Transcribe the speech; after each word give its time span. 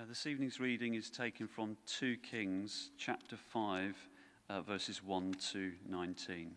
Uh, 0.00 0.04
this 0.08 0.24
evening's 0.26 0.58
reading 0.58 0.94
is 0.94 1.10
taken 1.10 1.46
from 1.46 1.76
2 1.84 2.16
Kings 2.18 2.88
chapter 2.96 3.36
5, 3.36 3.94
uh, 4.48 4.62
verses 4.62 5.04
1 5.04 5.34
to 5.52 5.72
19. 5.86 6.52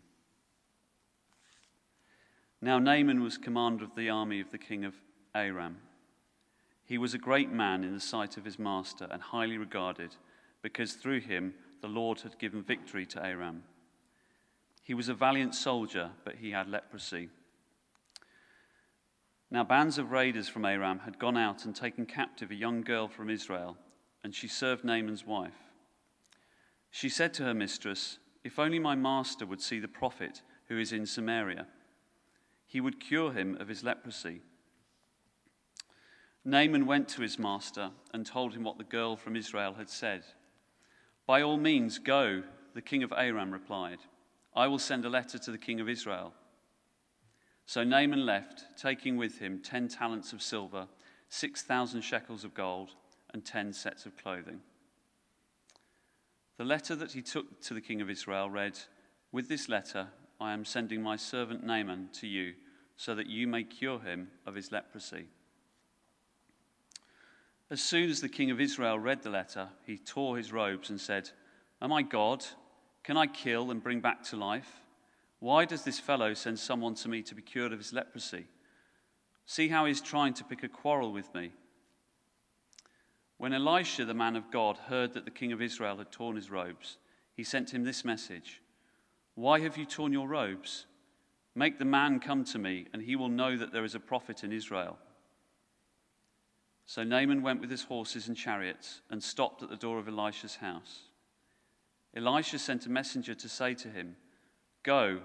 Now, 2.62 2.78
Naaman 2.78 3.22
was 3.22 3.36
commander 3.36 3.84
of 3.84 3.94
the 3.96 4.08
army 4.08 4.40
of 4.40 4.50
the 4.50 4.56
king 4.56 4.86
of 4.86 4.94
Aram. 5.34 5.76
He 6.86 6.96
was 6.96 7.12
a 7.12 7.18
great 7.18 7.52
man 7.52 7.84
in 7.84 7.92
the 7.92 8.00
sight 8.00 8.38
of 8.38 8.46
his 8.46 8.58
master 8.58 9.08
and 9.10 9.20
highly 9.20 9.58
regarded, 9.58 10.16
because 10.62 10.94
through 10.94 11.20
him 11.20 11.52
the 11.82 11.88
Lord 11.88 12.20
had 12.22 12.38
given 12.38 12.62
victory 12.62 13.04
to 13.06 13.22
Aram. 13.22 13.64
He 14.82 14.94
was 14.94 15.10
a 15.10 15.14
valiant 15.14 15.54
soldier, 15.54 16.12
but 16.24 16.36
he 16.36 16.52
had 16.52 16.70
leprosy. 16.70 17.28
Now, 19.50 19.62
bands 19.62 19.98
of 19.98 20.10
raiders 20.10 20.48
from 20.48 20.64
Aram 20.64 21.00
had 21.00 21.18
gone 21.18 21.36
out 21.36 21.64
and 21.64 21.74
taken 21.74 22.06
captive 22.06 22.50
a 22.50 22.56
young 22.56 22.80
girl 22.82 23.08
from 23.08 23.30
Israel, 23.30 23.76
and 24.22 24.34
she 24.34 24.48
served 24.48 24.84
Naaman's 24.84 25.26
wife. 25.26 25.52
She 26.90 27.08
said 27.08 27.34
to 27.34 27.44
her 27.44 27.54
mistress, 27.54 28.18
If 28.42 28.58
only 28.58 28.78
my 28.78 28.94
master 28.94 29.46
would 29.46 29.60
see 29.60 29.78
the 29.78 29.88
prophet 29.88 30.42
who 30.68 30.78
is 30.78 30.92
in 30.92 31.06
Samaria, 31.06 31.66
he 32.66 32.80
would 32.80 33.00
cure 33.00 33.32
him 33.32 33.56
of 33.60 33.68
his 33.68 33.84
leprosy. 33.84 34.42
Naaman 36.44 36.86
went 36.86 37.08
to 37.10 37.22
his 37.22 37.38
master 37.38 37.90
and 38.12 38.26
told 38.26 38.54
him 38.54 38.64
what 38.64 38.78
the 38.78 38.84
girl 38.84 39.16
from 39.16 39.36
Israel 39.36 39.74
had 39.74 39.88
said. 39.88 40.24
By 41.26 41.40
all 41.42 41.56
means, 41.56 41.98
go, 41.98 42.42
the 42.74 42.82
king 42.82 43.02
of 43.02 43.12
Aram 43.12 43.50
replied. 43.50 43.98
I 44.54 44.66
will 44.66 44.78
send 44.78 45.04
a 45.04 45.08
letter 45.08 45.38
to 45.38 45.50
the 45.50 45.58
king 45.58 45.80
of 45.80 45.88
Israel. 45.88 46.34
So 47.66 47.82
Naaman 47.82 48.26
left, 48.26 48.64
taking 48.76 49.16
with 49.16 49.38
him 49.38 49.60
ten 49.60 49.88
talents 49.88 50.32
of 50.32 50.42
silver, 50.42 50.86
6,000 51.28 52.02
shekels 52.02 52.44
of 52.44 52.54
gold, 52.54 52.90
and 53.32 53.44
ten 53.44 53.72
sets 53.72 54.06
of 54.06 54.16
clothing. 54.16 54.60
The 56.56 56.64
letter 56.64 56.94
that 56.94 57.12
he 57.12 57.22
took 57.22 57.60
to 57.62 57.74
the 57.74 57.80
king 57.80 58.00
of 58.00 58.10
Israel 58.10 58.48
read 58.48 58.78
With 59.32 59.48
this 59.48 59.68
letter, 59.68 60.08
I 60.40 60.52
am 60.52 60.64
sending 60.64 61.02
my 61.02 61.16
servant 61.16 61.64
Naaman 61.64 62.10
to 62.20 62.26
you, 62.26 62.54
so 62.96 63.14
that 63.14 63.26
you 63.26 63.48
may 63.48 63.64
cure 63.64 63.98
him 63.98 64.28
of 64.46 64.54
his 64.54 64.70
leprosy. 64.70 65.26
As 67.70 67.82
soon 67.82 68.10
as 68.10 68.20
the 68.20 68.28
king 68.28 68.50
of 68.50 68.60
Israel 68.60 68.98
read 68.98 69.22
the 69.22 69.30
letter, 69.30 69.68
he 69.84 69.98
tore 69.98 70.36
his 70.36 70.52
robes 70.52 70.90
and 70.90 71.00
said, 71.00 71.30
Am 71.82 71.92
I 71.92 72.02
God? 72.02 72.44
Can 73.02 73.16
I 73.16 73.26
kill 73.26 73.70
and 73.70 73.82
bring 73.82 74.00
back 74.00 74.22
to 74.24 74.36
life? 74.36 74.80
Why 75.40 75.64
does 75.64 75.84
this 75.84 75.98
fellow 75.98 76.34
send 76.34 76.58
someone 76.58 76.94
to 76.96 77.08
me 77.08 77.22
to 77.22 77.34
be 77.34 77.42
cured 77.42 77.72
of 77.72 77.78
his 77.78 77.92
leprosy? 77.92 78.46
See 79.46 79.68
how 79.68 79.84
he's 79.84 80.00
trying 80.00 80.34
to 80.34 80.44
pick 80.44 80.62
a 80.62 80.68
quarrel 80.68 81.12
with 81.12 81.34
me. 81.34 81.52
When 83.36 83.52
Elisha, 83.52 84.04
the 84.04 84.14
man 84.14 84.36
of 84.36 84.50
God, 84.50 84.76
heard 84.76 85.12
that 85.12 85.24
the 85.24 85.30
king 85.30 85.52
of 85.52 85.60
Israel 85.60 85.98
had 85.98 86.10
torn 86.10 86.36
his 86.36 86.50
robes, 86.50 86.98
he 87.34 87.44
sent 87.44 87.74
him 87.74 87.84
this 87.84 88.04
message 88.04 88.62
Why 89.34 89.60
have 89.60 89.76
you 89.76 89.84
torn 89.84 90.12
your 90.12 90.28
robes? 90.28 90.86
Make 91.54 91.78
the 91.78 91.84
man 91.84 92.20
come 92.20 92.44
to 92.46 92.58
me, 92.58 92.86
and 92.92 93.02
he 93.02 93.14
will 93.14 93.28
know 93.28 93.56
that 93.56 93.72
there 93.72 93.84
is 93.84 93.94
a 93.94 94.00
prophet 94.00 94.42
in 94.42 94.52
Israel. 94.52 94.98
So 96.86 97.04
Naaman 97.04 97.42
went 97.42 97.60
with 97.60 97.70
his 97.70 97.84
horses 97.84 98.28
and 98.28 98.36
chariots 98.36 99.00
and 99.10 99.22
stopped 99.22 99.62
at 99.62 99.70
the 99.70 99.76
door 99.76 99.98
of 99.98 100.08
Elisha's 100.08 100.56
house. 100.56 101.08
Elisha 102.14 102.58
sent 102.58 102.86
a 102.86 102.90
messenger 102.90 103.34
to 103.34 103.48
say 103.48 103.74
to 103.74 103.88
him, 103.88 104.16
Go, 104.84 105.20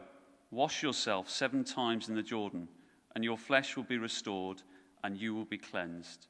wash 0.52 0.82
yourself 0.82 1.30
seven 1.30 1.66
times 1.66 2.08
in 2.08 2.16
the 2.16 2.24
Jordan, 2.24 2.70
and 3.14 3.24
your 3.24 3.38
flesh 3.38 3.76
will 3.76 3.84
be 3.84 3.98
restored, 3.98 4.64
and 5.04 5.18
you 5.18 5.36
will 5.36 5.46
be 5.46 5.58
cleansed. 5.58 6.28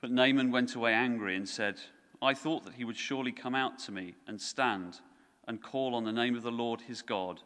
But 0.00 0.12
Naaman 0.12 0.52
went 0.52 0.76
away 0.76 0.94
angry 0.94 1.36
and 1.36 1.48
said, 1.48 1.80
I 2.22 2.32
thought 2.32 2.64
that 2.64 2.74
he 2.74 2.84
would 2.84 2.96
surely 2.96 3.32
come 3.32 3.56
out 3.56 3.78
to 3.80 3.92
me 3.92 4.14
and 4.26 4.40
stand 4.40 5.00
and 5.48 5.62
call 5.62 5.94
on 5.96 6.04
the 6.04 6.12
name 6.12 6.36
of 6.36 6.42
the 6.42 6.50
Lord 6.50 6.82
his 6.82 7.02
God, 7.02 7.40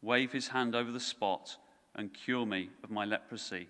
wave 0.00 0.32
his 0.32 0.48
hand 0.48 0.74
over 0.74 0.90
the 0.90 0.98
spot, 0.98 1.56
and 1.94 2.14
cure 2.14 2.46
me 2.46 2.70
of 2.82 2.90
my 2.90 3.04
leprosy. 3.04 3.68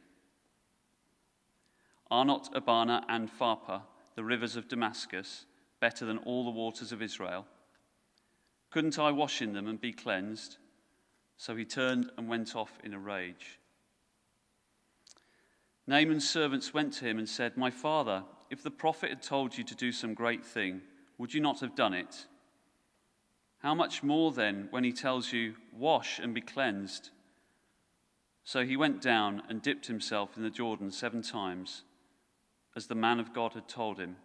Are 2.11 2.25
not 2.25 2.49
Abana 2.55 3.05
and 3.09 3.29
Pharpar, 3.29 3.83
the 4.15 4.25
rivers 4.25 4.55
of 4.55 4.69
Damascus, 4.69 5.47
better 5.81 6.05
than 6.05 6.19
all 6.19 6.45
the 6.45 6.51
waters 6.51 6.93
of 6.93 7.03
Israel? 7.03 7.47
Couldn't 8.71 8.99
I 8.99 9.11
wash 9.11 9.41
in 9.41 9.53
them 9.53 9.67
and 9.67 9.81
be 9.81 9.93
cleansed? 9.93 10.59
So 11.37 11.57
he 11.57 11.65
turned 11.65 12.11
and 12.17 12.29
went 12.29 12.55
off 12.55 12.79
in 12.85 12.93
a 12.93 12.99
rage. 12.99 13.59
Naaman's 15.87 16.29
servants 16.29 16.75
went 16.75 16.93
to 16.95 17.07
him 17.07 17.19
and 17.19 17.29
said, 17.29 17.57
My 17.57 17.71
father, 17.71 18.25
if 18.51 18.63
the 18.63 18.71
prophet 18.71 19.09
had 19.09 19.23
told 19.23 19.57
you 19.57 19.65
to 19.65 19.75
do 19.75 19.91
some 19.91 20.13
great 20.13 20.45
thing, 20.45 20.83
would 21.17 21.33
you 21.33 21.41
not 21.41 21.61
have 21.61 21.75
done 21.75 21.95
it? 21.95 22.27
How 23.61 23.75
much 23.75 24.03
more 24.03 24.31
then 24.31 24.69
when 24.71 24.85
he 24.85 24.93
tells 24.93 25.33
you, 25.33 25.55
Wash 25.73 26.19
and 26.19 26.35
be 26.35 26.41
cleansed? 26.41 27.11
So 28.45 28.65
he 28.65 28.77
went 28.77 29.01
down 29.01 29.43
and 29.49 29.63
dipped 29.63 29.87
himself 29.87 30.37
in 30.37 30.43
the 30.43 30.51
Jordan 30.51 30.91
seven 30.91 31.23
times, 31.23 31.85
as 32.77 32.87
the 32.87 32.95
man 32.95 33.19
of 33.19 33.33
God 33.33 33.55
had 33.55 33.69
told 33.69 33.99
him, 33.99 34.17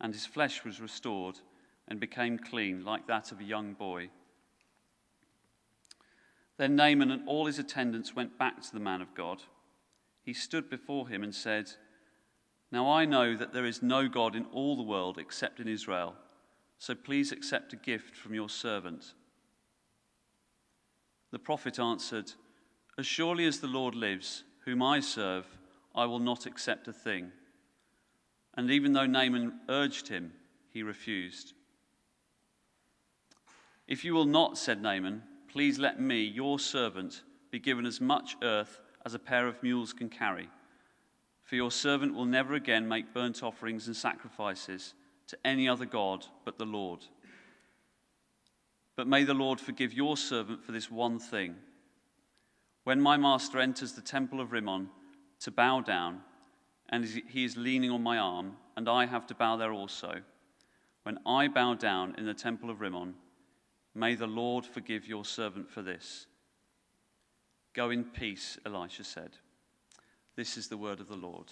and 0.00 0.12
his 0.12 0.26
flesh 0.26 0.64
was 0.64 0.80
restored 0.80 1.40
and 1.88 1.98
became 1.98 2.38
clean 2.38 2.84
like 2.84 3.06
that 3.06 3.32
of 3.32 3.40
a 3.40 3.44
young 3.44 3.72
boy. 3.72 4.10
Then 6.58 6.76
Naaman 6.76 7.10
and 7.10 7.26
all 7.26 7.46
his 7.46 7.58
attendants 7.58 8.14
went 8.14 8.38
back 8.38 8.60
to 8.62 8.72
the 8.72 8.80
man 8.80 9.00
of 9.00 9.14
God. 9.14 9.42
He 10.22 10.34
stood 10.34 10.68
before 10.68 11.08
him 11.08 11.22
and 11.22 11.34
said, 11.34 11.70
Now 12.70 12.90
I 12.90 13.04
know 13.04 13.36
that 13.36 13.52
there 13.52 13.64
is 13.64 13.82
no 13.82 14.08
God 14.08 14.36
in 14.36 14.44
all 14.52 14.76
the 14.76 14.82
world 14.82 15.18
except 15.18 15.60
in 15.60 15.68
Israel, 15.68 16.14
so 16.78 16.94
please 16.94 17.32
accept 17.32 17.72
a 17.72 17.76
gift 17.76 18.16
from 18.16 18.34
your 18.34 18.48
servant. 18.48 19.14
The 21.30 21.38
prophet 21.38 21.78
answered, 21.78 22.32
As 22.98 23.06
surely 23.06 23.46
as 23.46 23.60
the 23.60 23.66
Lord 23.66 23.94
lives, 23.94 24.44
whom 24.64 24.82
I 24.82 25.00
serve, 25.00 25.46
I 25.94 26.04
will 26.06 26.18
not 26.18 26.44
accept 26.44 26.88
a 26.88 26.92
thing. 26.92 27.32
And 28.54 28.70
even 28.70 28.92
though 28.92 29.06
Naaman 29.06 29.60
urged 29.68 30.08
him, 30.08 30.32
he 30.70 30.82
refused. 30.82 31.54
If 33.88 34.04
you 34.04 34.12
will 34.12 34.26
not, 34.26 34.58
said 34.58 34.82
Naaman, 34.82 35.22
please 35.50 35.78
let 35.78 35.98
me, 35.98 36.20
your 36.22 36.58
servant, 36.58 37.22
be 37.50 37.58
given 37.58 37.86
as 37.86 38.02
much 38.02 38.36
earth 38.42 38.80
as 39.06 39.14
a 39.14 39.18
pair 39.18 39.46
of 39.46 39.62
mules 39.62 39.94
can 39.94 40.10
carry. 40.10 40.50
For 41.42 41.56
your 41.56 41.70
servant 41.70 42.14
will 42.14 42.26
never 42.26 42.52
again 42.52 42.86
make 42.86 43.14
burnt 43.14 43.42
offerings 43.42 43.86
and 43.86 43.96
sacrifices 43.96 44.92
to 45.28 45.38
any 45.42 45.66
other 45.66 45.86
God 45.86 46.26
but 46.44 46.58
the 46.58 46.66
Lord. 46.66 47.06
But 48.94 49.06
may 49.06 49.24
the 49.24 49.32
Lord 49.32 49.58
forgive 49.58 49.94
your 49.94 50.18
servant 50.18 50.62
for 50.62 50.72
this 50.72 50.90
one 50.90 51.18
thing. 51.18 51.56
When 52.84 53.00
my 53.00 53.16
master 53.16 53.58
enters 53.58 53.92
the 53.92 54.02
temple 54.02 54.40
of 54.40 54.52
Rimmon 54.52 54.90
to 55.40 55.50
bow 55.50 55.80
down, 55.80 56.20
and 56.90 57.06
he 57.06 57.44
is 57.44 57.56
leaning 57.56 57.90
on 57.90 58.02
my 58.02 58.18
arm, 58.18 58.56
and 58.76 58.86
I 58.86 59.06
have 59.06 59.26
to 59.28 59.34
bow 59.34 59.56
there 59.56 59.72
also, 59.72 60.20
when 61.04 61.18
I 61.24 61.48
bow 61.48 61.72
down 61.74 62.14
in 62.18 62.26
the 62.26 62.34
temple 62.34 62.68
of 62.68 62.82
Rimmon, 62.82 63.14
May 63.98 64.14
the 64.14 64.28
Lord 64.28 64.64
forgive 64.64 65.08
your 65.08 65.24
servant 65.24 65.68
for 65.68 65.82
this. 65.82 66.28
Go 67.74 67.90
in 67.90 68.04
peace, 68.04 68.56
Elisha 68.64 69.02
said. 69.02 69.30
This 70.36 70.56
is 70.56 70.68
the 70.68 70.76
word 70.76 71.00
of 71.00 71.08
the 71.08 71.16
Lord. 71.16 71.48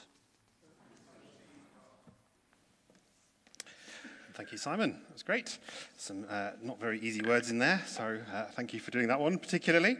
Thank 4.36 4.52
you, 4.52 4.58
Simon. 4.58 4.90
That 4.90 5.14
was 5.14 5.22
great. 5.22 5.56
Some 5.96 6.26
uh, 6.28 6.50
not 6.62 6.78
very 6.78 7.00
easy 7.00 7.22
words 7.22 7.50
in 7.50 7.58
there, 7.58 7.82
so 7.86 8.18
uh, 8.34 8.44
thank 8.54 8.74
you 8.74 8.80
for 8.80 8.90
doing 8.90 9.08
that 9.08 9.18
one 9.18 9.38
particularly. 9.38 9.96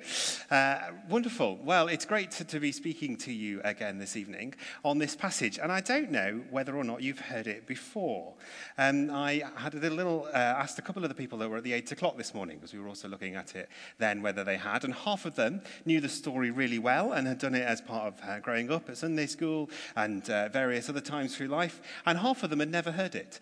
Uh, 0.51 0.79
wonderful. 1.09 1.59
Well, 1.65 1.89
it's 1.89 2.05
great 2.05 2.33
to, 2.33 2.45
to, 2.45 2.61
be 2.61 2.71
speaking 2.71 3.17
to 3.17 3.33
you 3.33 3.63
again 3.65 3.97
this 3.99 4.15
evening 4.15 4.55
on 4.85 4.99
this 4.99 5.17
passage, 5.17 5.59
and 5.59 5.73
I 5.73 5.81
don't 5.81 6.11
know 6.11 6.43
whether 6.51 6.77
or 6.77 6.85
not 6.85 7.01
you've 7.01 7.19
heard 7.19 7.47
it 7.47 7.67
before. 7.67 8.35
Um, 8.77 9.11
I 9.11 9.43
had 9.55 9.75
a 9.75 9.79
little 9.89 10.27
uh, 10.27 10.37
asked 10.37 10.79
a 10.79 10.83
couple 10.83 11.03
of 11.03 11.09
the 11.09 11.15
people 11.15 11.39
that 11.39 11.49
were 11.49 11.57
at 11.57 11.65
the 11.65 11.73
eight 11.73 11.91
o'clock 11.91 12.19
this 12.19 12.35
morning 12.35 12.59
because 12.59 12.75
we 12.75 12.79
were 12.79 12.89
also 12.89 13.09
looking 13.09 13.37
at 13.37 13.57
it 13.57 13.71
then 13.97 14.21
whether 14.21 14.45
they 14.45 14.59
had, 14.59 14.85
and 14.85 14.93
half 14.93 15.25
of 15.25 15.35
them 15.37 15.63
knew 15.87 15.99
the 15.99 16.11
story 16.11 16.51
really 16.51 16.79
well 16.79 17.13
and 17.13 17.27
had 17.27 17.39
done 17.39 17.55
it 17.55 17.67
as 17.67 17.81
part 17.81 18.13
of 18.13 18.29
uh, 18.29 18.39
growing 18.41 18.71
up 18.71 18.91
at 18.91 18.99
Sunday 18.99 19.27
school 19.27 19.71
and 19.97 20.29
uh, 20.29 20.51
various 20.51 20.91
other 20.91 21.01
times 21.01 21.35
through 21.35 21.49
life, 21.49 21.81
and 22.05 22.19
half 22.19 22.43
of 22.43 22.51
them 22.51 22.61
had 22.61 22.71
never 22.71 22.93
heard 22.93 23.15
it 23.15 23.41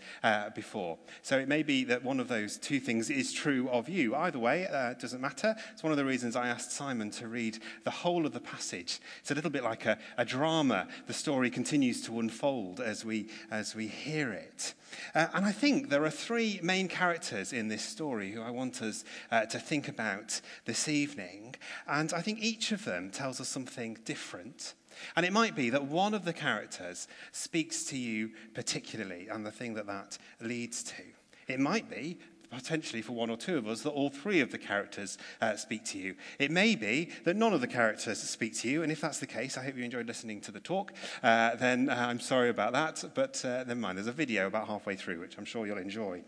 before 0.54 0.83
So 1.22 1.38
it 1.38 1.48
may 1.48 1.62
be 1.62 1.84
that 1.84 2.04
one 2.04 2.20
of 2.20 2.28
those 2.28 2.56
two 2.56 2.80
things 2.80 3.10
is 3.10 3.32
true 3.32 3.68
of 3.70 3.88
you. 3.88 4.14
Either 4.14 4.38
way, 4.38 4.66
uh, 4.66 4.90
it 4.90 4.98
doesn't 4.98 5.20
matter. 5.20 5.54
It's 5.72 5.82
one 5.82 5.92
of 5.92 5.98
the 5.98 6.04
reasons 6.04 6.36
I 6.36 6.48
asked 6.48 6.72
Simon 6.72 7.10
to 7.12 7.28
read 7.28 7.58
the 7.84 7.90
whole 7.90 8.26
of 8.26 8.32
the 8.32 8.40
passage. 8.40 9.00
It's 9.20 9.30
a 9.30 9.34
little 9.34 9.50
bit 9.50 9.64
like 9.64 9.86
a, 9.86 9.98
a 10.16 10.24
drama. 10.24 10.88
The 11.06 11.12
story 11.12 11.50
continues 11.50 12.02
to 12.06 12.18
unfold 12.20 12.80
as 12.80 13.04
we, 13.04 13.28
as 13.50 13.74
we 13.74 13.86
hear 13.88 14.32
it. 14.32 14.74
Uh, 15.14 15.26
and 15.34 15.44
I 15.44 15.52
think 15.52 15.88
there 15.88 16.04
are 16.04 16.10
three 16.10 16.60
main 16.62 16.88
characters 16.88 17.52
in 17.52 17.68
this 17.68 17.84
story 17.84 18.30
who 18.32 18.42
I 18.42 18.50
want 18.50 18.82
us 18.82 19.04
uh, 19.30 19.46
to 19.46 19.58
think 19.58 19.88
about 19.88 20.40
this 20.64 20.88
evening. 20.88 21.56
And 21.86 22.12
I 22.12 22.20
think 22.20 22.42
each 22.42 22.72
of 22.72 22.84
them 22.84 23.10
tells 23.10 23.40
us 23.40 23.48
something 23.48 23.98
different. 24.04 24.74
And 25.16 25.24
it 25.24 25.32
might 25.32 25.54
be 25.54 25.70
that 25.70 25.84
one 25.84 26.14
of 26.14 26.24
the 26.24 26.32
characters 26.32 27.08
speaks 27.32 27.84
to 27.86 27.98
you 27.98 28.30
particularly 28.54 29.28
and 29.28 29.44
the 29.44 29.50
thing 29.50 29.74
that 29.74 29.86
that 29.86 30.18
leads 30.40 30.82
to. 30.84 31.02
It 31.46 31.60
might 31.60 31.90
be 31.90 32.18
potentially 32.54 33.02
for 33.02 33.12
one 33.12 33.30
or 33.30 33.36
two 33.36 33.58
of 33.58 33.66
us, 33.66 33.82
that 33.82 33.90
all 33.90 34.08
three 34.08 34.40
of 34.40 34.50
the 34.50 34.58
characters 34.58 35.18
uh, 35.40 35.56
speak 35.56 35.84
to 35.84 35.98
you. 35.98 36.14
It 36.38 36.50
may 36.50 36.74
be 36.74 37.10
that 37.24 37.36
none 37.36 37.52
of 37.52 37.60
the 37.60 37.66
characters 37.66 38.18
speak 38.18 38.54
to 38.60 38.68
you, 38.68 38.82
and 38.82 38.92
if 38.92 39.00
that's 39.00 39.18
the 39.18 39.26
case, 39.26 39.58
I 39.58 39.64
hope 39.64 39.76
you 39.76 39.84
enjoyed 39.84 40.06
listening 40.06 40.40
to 40.42 40.52
the 40.52 40.60
talk. 40.60 40.92
Uh, 41.22 41.56
then 41.56 41.88
uh, 41.88 41.94
I'm 41.94 42.20
sorry 42.20 42.50
about 42.50 42.72
that, 42.72 43.04
but 43.14 43.44
uh, 43.44 43.64
never 43.64 43.74
mind. 43.74 43.98
There's 43.98 44.06
a 44.06 44.12
video 44.12 44.46
about 44.46 44.68
halfway 44.68 44.96
through, 44.96 45.20
which 45.20 45.36
I'm 45.36 45.44
sure 45.44 45.66
you'll 45.66 45.78
enjoy. 45.78 46.22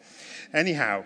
Anyhow, 0.52 1.04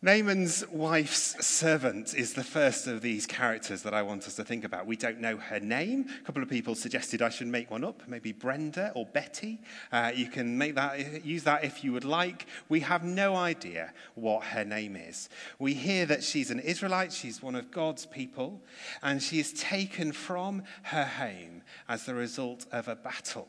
Naaman's 0.00 0.64
wife's 0.68 1.44
servant 1.44 2.14
is 2.14 2.34
the 2.34 2.44
first 2.44 2.86
of 2.86 3.02
these 3.02 3.26
characters 3.26 3.82
that 3.82 3.92
I 3.92 4.02
want 4.02 4.28
us 4.28 4.36
to 4.36 4.44
think 4.44 4.62
about. 4.62 4.86
We 4.86 4.94
don't 4.94 5.18
know 5.18 5.38
her 5.38 5.58
name. 5.58 6.06
A 6.20 6.24
couple 6.24 6.40
of 6.40 6.48
people 6.48 6.76
suggested 6.76 7.20
I 7.20 7.30
should 7.30 7.48
make 7.48 7.68
one 7.68 7.82
up, 7.82 8.02
maybe 8.06 8.30
Brenda 8.30 8.92
or 8.94 9.06
Betty. 9.06 9.60
Uh, 9.90 10.12
you 10.14 10.28
can 10.28 10.56
make 10.56 10.76
that, 10.76 11.24
use 11.24 11.42
that 11.42 11.64
if 11.64 11.82
you 11.82 11.92
would 11.94 12.04
like. 12.04 12.46
We 12.68 12.78
have 12.78 13.02
no 13.02 13.34
idea 13.34 13.92
what 14.14 14.44
her 14.44 14.64
name 14.64 14.94
is. 14.94 15.28
We 15.58 15.74
hear 15.74 16.06
that 16.06 16.22
she's 16.22 16.52
an 16.52 16.60
Israelite, 16.60 17.12
she's 17.12 17.42
one 17.42 17.56
of 17.56 17.72
God's 17.72 18.06
people, 18.06 18.62
and 19.02 19.20
she 19.20 19.40
is 19.40 19.52
taken 19.52 20.12
from 20.12 20.62
her 20.84 21.06
home 21.06 21.62
as 21.88 22.06
the 22.06 22.14
result 22.14 22.66
of 22.70 22.86
a 22.86 22.94
battle. 22.94 23.48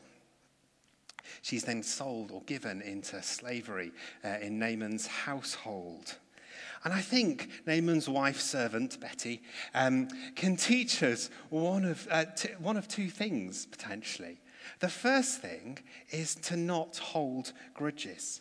She's 1.42 1.62
then 1.62 1.84
sold 1.84 2.32
or 2.32 2.42
given 2.42 2.82
into 2.82 3.22
slavery 3.22 3.92
uh, 4.24 4.38
in 4.42 4.58
Naaman's 4.58 5.06
household. 5.06 6.16
And 6.84 6.92
I 6.92 7.00
think 7.00 7.48
Naaman's 7.66 8.08
wife 8.08 8.40
servant, 8.40 9.00
Betty, 9.00 9.42
um, 9.74 10.08
can 10.34 10.56
teach 10.56 11.02
us 11.02 11.30
one 11.48 11.84
of, 11.84 12.06
uh, 12.10 12.24
t- 12.24 12.50
one 12.58 12.76
of 12.76 12.88
two 12.88 13.10
things, 13.10 13.66
potentially. 13.66 14.40
The 14.80 14.88
first 14.88 15.40
thing 15.40 15.78
is 16.10 16.34
to 16.36 16.56
not 16.56 16.96
hold 16.98 17.52
grudges. 17.74 18.40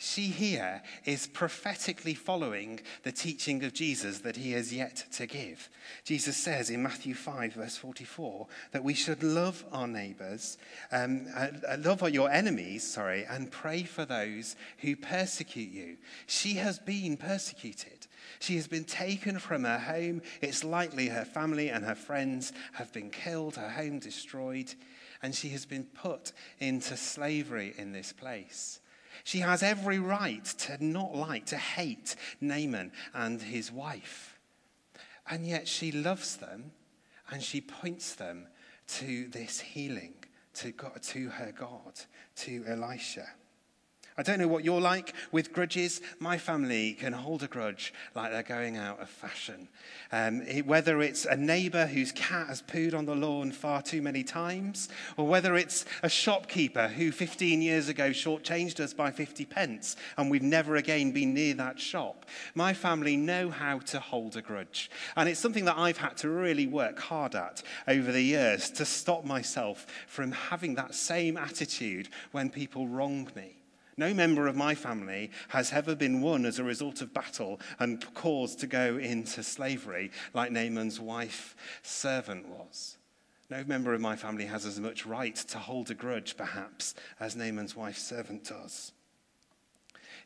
She 0.00 0.28
here 0.28 0.82
is 1.04 1.26
prophetically 1.26 2.14
following 2.14 2.78
the 3.02 3.10
teaching 3.10 3.64
of 3.64 3.72
Jesus 3.72 4.20
that 4.20 4.36
he 4.36 4.52
has 4.52 4.72
yet 4.72 5.04
to 5.14 5.26
give. 5.26 5.68
Jesus 6.04 6.36
says 6.36 6.70
in 6.70 6.84
Matthew 6.84 7.14
5, 7.14 7.54
verse 7.54 7.76
44, 7.76 8.46
that 8.70 8.84
we 8.84 8.94
should 8.94 9.24
love 9.24 9.64
our 9.72 9.88
neighbors, 9.88 10.56
um, 10.92 11.26
uh, 11.34 11.48
love 11.78 12.08
your 12.10 12.30
enemies, 12.30 12.88
sorry, 12.88 13.24
and 13.24 13.50
pray 13.50 13.82
for 13.82 14.04
those 14.04 14.54
who 14.78 14.94
persecute 14.94 15.72
you. 15.72 15.96
She 16.28 16.54
has 16.54 16.78
been 16.78 17.16
persecuted. 17.16 18.06
She 18.38 18.54
has 18.54 18.68
been 18.68 18.84
taken 18.84 19.40
from 19.40 19.64
her 19.64 19.80
home. 19.80 20.22
It's 20.40 20.62
likely 20.62 21.08
her 21.08 21.24
family 21.24 21.70
and 21.70 21.84
her 21.84 21.96
friends 21.96 22.52
have 22.74 22.92
been 22.92 23.10
killed, 23.10 23.56
her 23.56 23.70
home 23.70 23.98
destroyed, 23.98 24.72
and 25.22 25.34
she 25.34 25.48
has 25.48 25.66
been 25.66 25.86
put 25.86 26.30
into 26.60 26.96
slavery 26.96 27.74
in 27.76 27.90
this 27.90 28.12
place. 28.12 28.78
She 29.24 29.40
has 29.40 29.62
every 29.62 29.98
right 29.98 30.44
to 30.44 30.82
not 30.84 31.14
like, 31.14 31.46
to 31.46 31.56
hate 31.56 32.16
Naaman 32.40 32.92
and 33.14 33.40
his 33.40 33.70
wife. 33.70 34.38
And 35.30 35.46
yet 35.46 35.68
she 35.68 35.92
loves 35.92 36.36
them 36.36 36.72
and 37.30 37.42
she 37.42 37.60
points 37.60 38.14
them 38.14 38.46
to 38.88 39.28
this 39.28 39.60
healing, 39.60 40.14
to, 40.54 40.72
God, 40.72 41.02
to 41.02 41.28
her 41.28 41.52
God, 41.52 42.00
to 42.36 42.64
Elisha. 42.66 43.28
I 44.18 44.22
don't 44.22 44.40
know 44.40 44.48
what 44.48 44.64
you're 44.64 44.80
like 44.80 45.14
with 45.30 45.52
grudges. 45.52 46.00
My 46.18 46.38
family 46.38 46.94
can 46.94 47.12
hold 47.12 47.44
a 47.44 47.46
grudge 47.46 47.94
like 48.16 48.32
they're 48.32 48.42
going 48.42 48.76
out 48.76 49.00
of 49.00 49.08
fashion. 49.08 49.68
Um, 50.10 50.42
it, 50.42 50.66
whether 50.66 51.00
it's 51.00 51.24
a 51.24 51.36
neighbour 51.36 51.86
whose 51.86 52.10
cat 52.10 52.48
has 52.48 52.60
pooed 52.60 52.94
on 52.94 53.06
the 53.06 53.14
lawn 53.14 53.52
far 53.52 53.80
too 53.80 54.02
many 54.02 54.24
times, 54.24 54.88
or 55.16 55.28
whether 55.28 55.54
it's 55.54 55.84
a 56.02 56.08
shopkeeper 56.08 56.88
who 56.88 57.12
15 57.12 57.62
years 57.62 57.88
ago 57.88 58.10
shortchanged 58.10 58.80
us 58.80 58.92
by 58.92 59.12
50 59.12 59.44
pence 59.44 59.94
and 60.16 60.32
we've 60.32 60.42
never 60.42 60.74
again 60.74 61.12
been 61.12 61.32
near 61.32 61.54
that 61.54 61.78
shop. 61.78 62.26
My 62.56 62.74
family 62.74 63.16
know 63.16 63.50
how 63.50 63.78
to 63.78 64.00
hold 64.00 64.36
a 64.36 64.42
grudge. 64.42 64.90
And 65.14 65.28
it's 65.28 65.38
something 65.38 65.66
that 65.66 65.78
I've 65.78 65.98
had 65.98 66.16
to 66.18 66.28
really 66.28 66.66
work 66.66 66.98
hard 66.98 67.36
at 67.36 67.62
over 67.86 68.10
the 68.10 68.22
years 68.22 68.68
to 68.70 68.84
stop 68.84 69.24
myself 69.24 69.86
from 70.08 70.32
having 70.32 70.74
that 70.74 70.96
same 70.96 71.36
attitude 71.36 72.08
when 72.32 72.50
people 72.50 72.88
wrong 72.88 73.28
me. 73.36 73.57
No 73.98 74.14
member 74.14 74.46
of 74.46 74.54
my 74.54 74.76
family 74.76 75.32
has 75.48 75.72
ever 75.72 75.96
been 75.96 76.20
won 76.20 76.46
as 76.46 76.60
a 76.60 76.64
result 76.64 77.02
of 77.02 77.12
battle 77.12 77.58
and 77.80 78.02
caused 78.14 78.60
to 78.60 78.68
go 78.68 78.96
into 78.96 79.42
slavery 79.42 80.12
like 80.32 80.52
Naaman's 80.52 81.00
wife 81.00 81.56
servant 81.82 82.48
was. 82.48 82.96
No 83.50 83.64
member 83.64 83.92
of 83.94 84.00
my 84.00 84.14
family 84.14 84.46
has 84.46 84.64
as 84.64 84.78
much 84.78 85.04
right 85.04 85.34
to 85.34 85.58
hold 85.58 85.90
a 85.90 85.94
grudge, 85.94 86.36
perhaps, 86.36 86.94
as 87.18 87.34
Naaman's 87.34 87.74
wife 87.74 87.98
servant 87.98 88.44
does. 88.44 88.92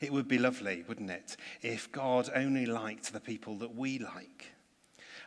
It 0.03 0.13
would 0.13 0.29
be 0.29 0.39
lovely, 0.39 0.85
wouldn't 0.87 1.11
it, 1.11 1.39
if 1.63 1.91
God 1.91 2.29
only 2.35 2.67
liked 2.67 3.11
the 3.15 3.21
people 3.21 3.57
that 3.57 3.75
we 3.75 3.99
like. 3.99 4.52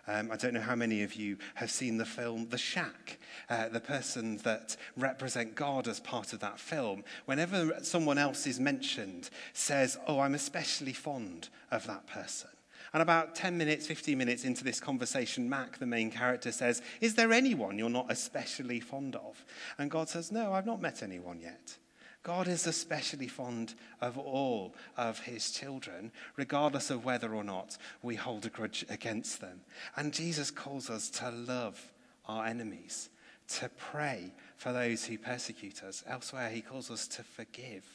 Um, 0.08 0.32
I 0.32 0.36
don't 0.36 0.54
know 0.54 0.62
how 0.62 0.76
many 0.76 1.04
of 1.04 1.16
you 1.16 1.38
have 1.56 1.72
seen 1.72 1.98
the 1.98 2.06
film 2.06 2.50
The 2.50 2.58
Shack, 2.58 3.18
uh, 3.50 3.70
the 3.70 3.80
person 3.80 4.38
that 4.38 4.78
represent 4.96 5.56
God 5.56 5.88
as 5.88 6.00
part 6.00 6.34
of 6.34 6.40
that 6.42 6.60
film. 6.60 7.04
Whenever 7.26 7.80
someone 7.82 8.18
else 8.18 8.46
is 8.46 8.60
mentioned, 8.60 9.30
says, 9.54 9.98
"Oh, 10.08 10.20
I'm 10.20 10.36
especially 10.36 10.94
fond 10.94 11.50
of 11.72 11.88
that 11.88 12.06
person." 12.08 12.50
And 12.94 13.02
about 13.02 13.36
10 13.36 13.58
minutes, 13.58 13.88
15 13.88 14.18
minutes 14.18 14.46
into 14.46 14.64
this 14.64 14.80
conversation, 14.80 15.50
Mac, 15.50 15.80
the 15.80 15.86
main 15.86 16.10
character, 16.10 16.52
says, 16.54 16.82
Is 17.02 17.16
there 17.16 17.34
anyone 17.34 17.78
you're 17.78 17.90
not 17.90 18.10
especially 18.10 18.80
fond 18.80 19.18
of? 19.18 19.44
And 19.78 19.92
God 19.92 20.08
says, 20.08 20.32
No, 20.32 20.54
I've 20.54 20.66
not 20.66 20.82
met 20.82 21.04
anyone 21.04 21.42
yet. 21.42 21.78
God 22.26 22.48
is 22.48 22.66
especially 22.66 23.28
fond 23.28 23.76
of 24.02 24.18
all 24.18 24.74
of 24.98 25.20
his 25.20 25.52
children, 25.52 26.12
regardless 26.36 26.90
of 26.90 27.06
whether 27.06 27.36
or 27.36 27.44
not 27.44 27.78
we 28.02 28.16
hold 28.16 28.48
a 28.48 28.50
grudge 28.50 28.84
against 28.90 29.42
them. 29.42 29.62
And 29.96 30.12
Jesus 30.12 30.50
calls 30.50 30.90
us 30.90 31.08
to 31.12 31.30
love 31.30 31.94
our 32.26 32.48
enemies, 32.48 33.12
to 33.50 33.70
pray 33.78 34.34
for 34.58 34.74
those 34.74 35.06
who 35.06 35.20
persecute 35.20 35.84
us. 35.84 36.04
Elsewhere, 36.08 36.50
he 36.50 36.62
calls 36.62 36.90
us 36.90 37.08
to 37.10 37.22
forgive. 37.22 37.86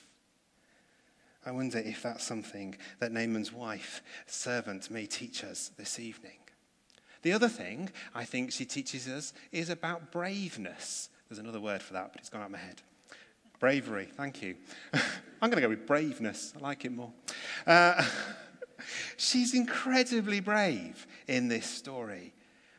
I 1.44 1.50
wonder 1.50 1.78
if 1.78 2.04
that's 2.04 2.22
something 2.22 2.76
that 3.00 3.10
Naaman's 3.10 3.52
wife, 3.52 4.00
servant, 4.26 4.92
may 4.92 5.06
teach 5.06 5.42
us 5.42 5.72
this 5.76 5.98
evening. 5.98 6.38
The 7.22 7.32
other 7.32 7.48
thing 7.48 7.90
I 8.14 8.26
think 8.26 8.52
she 8.52 8.64
teaches 8.64 9.08
us 9.08 9.32
is 9.50 9.70
about 9.70 10.12
braveness. 10.12 11.08
There's 11.28 11.40
another 11.40 11.60
word 11.60 11.82
for 11.82 11.94
that, 11.94 12.12
but 12.12 12.20
it's 12.20 12.30
gone 12.30 12.42
out 12.42 12.46
of 12.46 12.52
my 12.52 12.58
head. 12.58 12.80
Bravery, 13.60 14.08
thank 14.16 14.42
you. 14.42 14.56
I'm 14.94 15.50
going 15.50 15.56
to 15.56 15.60
go 15.60 15.68
with 15.68 15.86
braveness. 15.86 16.54
I 16.56 16.60
like 16.60 16.86
it 16.86 16.92
more. 16.92 17.12
Uh, 17.66 18.02
she's 19.18 19.54
incredibly 19.54 20.40
brave 20.40 21.06
in 21.28 21.48
this 21.48 21.66
story. 21.66 22.32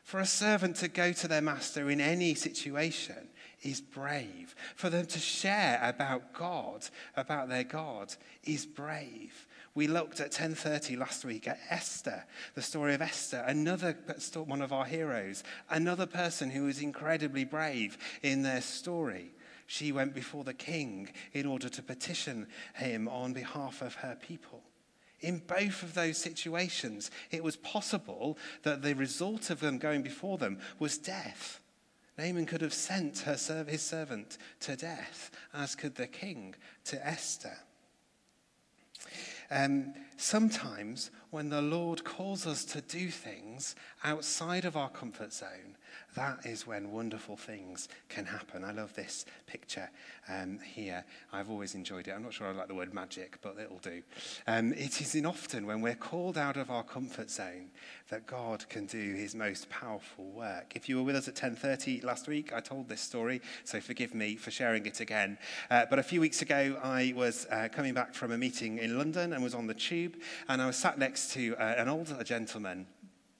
For 0.03 0.19
a 0.19 0.25
servant 0.25 0.77
to 0.77 0.87
go 0.87 1.13
to 1.13 1.27
their 1.27 1.41
master 1.41 1.89
in 1.91 2.01
any 2.01 2.33
situation 2.33 3.29
is 3.61 3.79
brave. 3.79 4.55
For 4.75 4.89
them 4.89 5.05
to 5.05 5.19
share 5.19 5.79
about 5.83 6.33
God, 6.33 6.87
about 7.15 7.47
their 7.47 7.63
God, 7.63 8.15
is 8.43 8.65
brave. 8.65 9.47
We 9.75 9.87
looked 9.87 10.19
at 10.19 10.31
10:30 10.31 10.97
last 10.97 11.23
week 11.23 11.47
at 11.47 11.59
Esther, 11.69 12.25
the 12.55 12.61
story 12.61 12.93
of 12.93 13.01
Esther, 13.01 13.43
another 13.47 13.95
one 14.33 14.61
of 14.61 14.73
our 14.73 14.85
heroes, 14.85 15.43
another 15.69 16.07
person 16.07 16.49
who 16.49 16.65
was 16.65 16.81
incredibly 16.81 17.45
brave 17.45 17.97
in 18.21 18.41
their 18.41 18.61
story. 18.61 19.31
She 19.71 19.93
went 19.93 20.13
before 20.13 20.43
the 20.43 20.53
king 20.53 21.07
in 21.31 21.45
order 21.45 21.69
to 21.69 21.81
petition 21.81 22.47
him 22.75 23.07
on 23.07 23.31
behalf 23.31 23.81
of 23.81 23.95
her 23.95 24.17
people. 24.21 24.63
In 25.21 25.37
both 25.47 25.81
of 25.81 25.93
those 25.93 26.17
situations, 26.17 27.09
it 27.31 27.41
was 27.41 27.55
possible 27.55 28.37
that 28.63 28.81
the 28.81 28.95
result 28.95 29.49
of 29.49 29.61
them 29.61 29.77
going 29.77 30.01
before 30.01 30.37
them 30.37 30.59
was 30.77 30.97
death. 30.97 31.61
Naaman 32.17 32.47
could 32.47 32.59
have 32.59 32.73
sent 32.73 33.19
her, 33.19 33.37
his 33.63 33.81
servant 33.81 34.37
to 34.59 34.75
death, 34.75 35.31
as 35.53 35.73
could 35.75 35.95
the 35.95 36.07
king 36.07 36.53
to 36.83 37.07
Esther. 37.07 37.57
Um, 39.49 39.93
sometimes, 40.17 41.11
when 41.29 41.47
the 41.47 41.61
Lord 41.61 42.03
calls 42.03 42.45
us 42.45 42.65
to 42.65 42.81
do 42.81 43.09
things 43.09 43.75
outside 44.03 44.65
of 44.65 44.75
our 44.75 44.89
comfort 44.89 45.31
zone, 45.31 45.70
that 46.15 46.45
is 46.45 46.67
when 46.67 46.91
wonderful 46.91 47.37
things 47.37 47.87
can 48.09 48.25
happen. 48.25 48.63
I 48.63 48.71
love 48.71 48.93
this 48.93 49.25
picture 49.47 49.89
um, 50.27 50.59
here. 50.59 51.05
I've 51.31 51.49
always 51.49 51.73
enjoyed 51.73 52.07
it. 52.07 52.11
I'm 52.11 52.23
not 52.23 52.33
sure 52.33 52.47
I 52.47 52.51
like 52.51 52.67
the 52.67 52.75
word 52.75 52.93
magic, 52.93 53.37
but 53.41 53.57
it'll 53.57 53.79
do. 53.79 54.01
Um, 54.45 54.73
it 54.73 54.99
is 54.99 55.15
in 55.15 55.25
often 55.25 55.65
when 55.65 55.81
we're 55.81 55.95
called 55.95 56.37
out 56.37 56.57
of 56.57 56.69
our 56.69 56.83
comfort 56.83 57.29
zone 57.29 57.69
that 58.09 58.27
God 58.27 58.67
can 58.67 58.85
do 58.85 59.15
his 59.15 59.35
most 59.35 59.69
powerful 59.69 60.25
work. 60.31 60.73
If 60.75 60.89
you 60.89 60.97
were 60.97 61.03
with 61.03 61.15
us 61.15 61.27
at 61.29 61.35
10.30 61.35 62.03
last 62.03 62.27
week, 62.27 62.51
I 62.53 62.59
told 62.59 62.89
this 62.89 63.01
story, 63.01 63.41
so 63.63 63.79
forgive 63.79 64.13
me 64.13 64.35
for 64.35 64.51
sharing 64.51 64.85
it 64.85 64.99
again. 64.99 65.37
Uh, 65.69 65.85
but 65.89 65.97
a 65.97 66.03
few 66.03 66.19
weeks 66.19 66.41
ago, 66.41 66.77
I 66.83 67.13
was 67.15 67.47
uh, 67.49 67.69
coming 67.71 67.93
back 67.93 68.13
from 68.13 68.31
a 68.31 68.37
meeting 68.37 68.79
in 68.79 68.97
London 68.97 69.31
and 69.33 69.41
was 69.41 69.55
on 69.55 69.67
the 69.67 69.73
tube, 69.73 70.17
and 70.49 70.61
I 70.61 70.67
was 70.67 70.75
sat 70.75 70.99
next 70.99 71.31
to 71.33 71.55
uh, 71.55 71.75
an 71.77 71.87
older 71.87 72.21
gentleman 72.23 72.87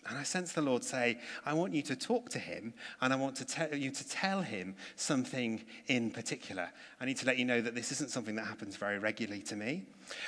And 0.10 0.18
I 0.18 0.24
sense 0.24 0.52
the 0.52 0.64
Lord 0.64 0.84
say, 0.84 1.20
I 1.46 1.54
want 1.54 1.74
you 1.74 1.84
to 1.84 1.96
talk 1.96 2.30
to 2.30 2.40
him 2.40 2.74
and 3.02 3.14
I 3.14 3.16
want 3.16 3.36
to 3.36 3.78
you 3.78 3.92
to 3.92 4.10
tell 4.10 4.42
him 4.42 4.76
something 4.96 5.62
in 5.88 6.10
particular. 6.10 6.70
I 7.00 7.06
need 7.06 7.18
to 7.18 7.28
let 7.28 7.38
you 7.38 7.46
know 7.46 7.62
that 7.62 7.76
this 7.76 7.92
isn't 7.92 8.10
something 8.10 8.36
that 8.36 8.46
happens 8.46 8.78
very 8.78 8.98
regularly 8.98 9.44
to 9.44 9.56
me. 9.56 9.84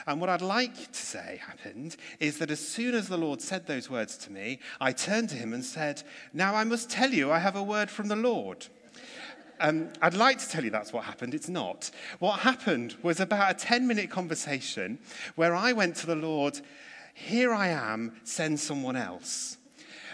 And 0.05 0.21
what 0.21 0.29
I'd 0.29 0.43
like 0.43 0.91
to 0.91 0.99
say 0.99 1.41
happened 1.45 1.97
is 2.19 2.37
that 2.37 2.51
as 2.51 2.59
soon 2.59 2.93
as 2.93 3.07
the 3.07 3.17
Lord 3.17 3.41
said 3.41 3.65
those 3.65 3.89
words 3.89 4.15
to 4.19 4.31
me, 4.31 4.59
I 4.79 4.91
turned 4.91 5.29
to 5.29 5.35
him 5.35 5.53
and 5.53 5.65
said, 5.65 6.03
Now 6.33 6.53
I 6.53 6.63
must 6.65 6.91
tell 6.91 7.09
you, 7.09 7.31
I 7.31 7.39
have 7.39 7.55
a 7.55 7.63
word 7.63 7.89
from 7.89 8.09
the 8.09 8.15
Lord. 8.15 8.67
Um, 9.59 9.89
I'd 10.01 10.13
like 10.13 10.37
to 10.39 10.49
tell 10.49 10.63
you 10.63 10.69
that's 10.69 10.93
what 10.93 11.03
happened. 11.05 11.33
It's 11.33 11.49
not. 11.49 11.89
What 12.19 12.39
happened 12.39 12.95
was 13.01 13.19
about 13.19 13.51
a 13.51 13.53
10 13.53 13.87
minute 13.87 14.11
conversation 14.11 14.99
where 15.35 15.55
I 15.55 15.73
went 15.73 15.95
to 15.97 16.05
the 16.05 16.15
Lord, 16.15 16.59
Here 17.15 17.51
I 17.53 17.69
am, 17.69 18.17
send 18.23 18.59
someone 18.59 18.95
else. 18.95 19.57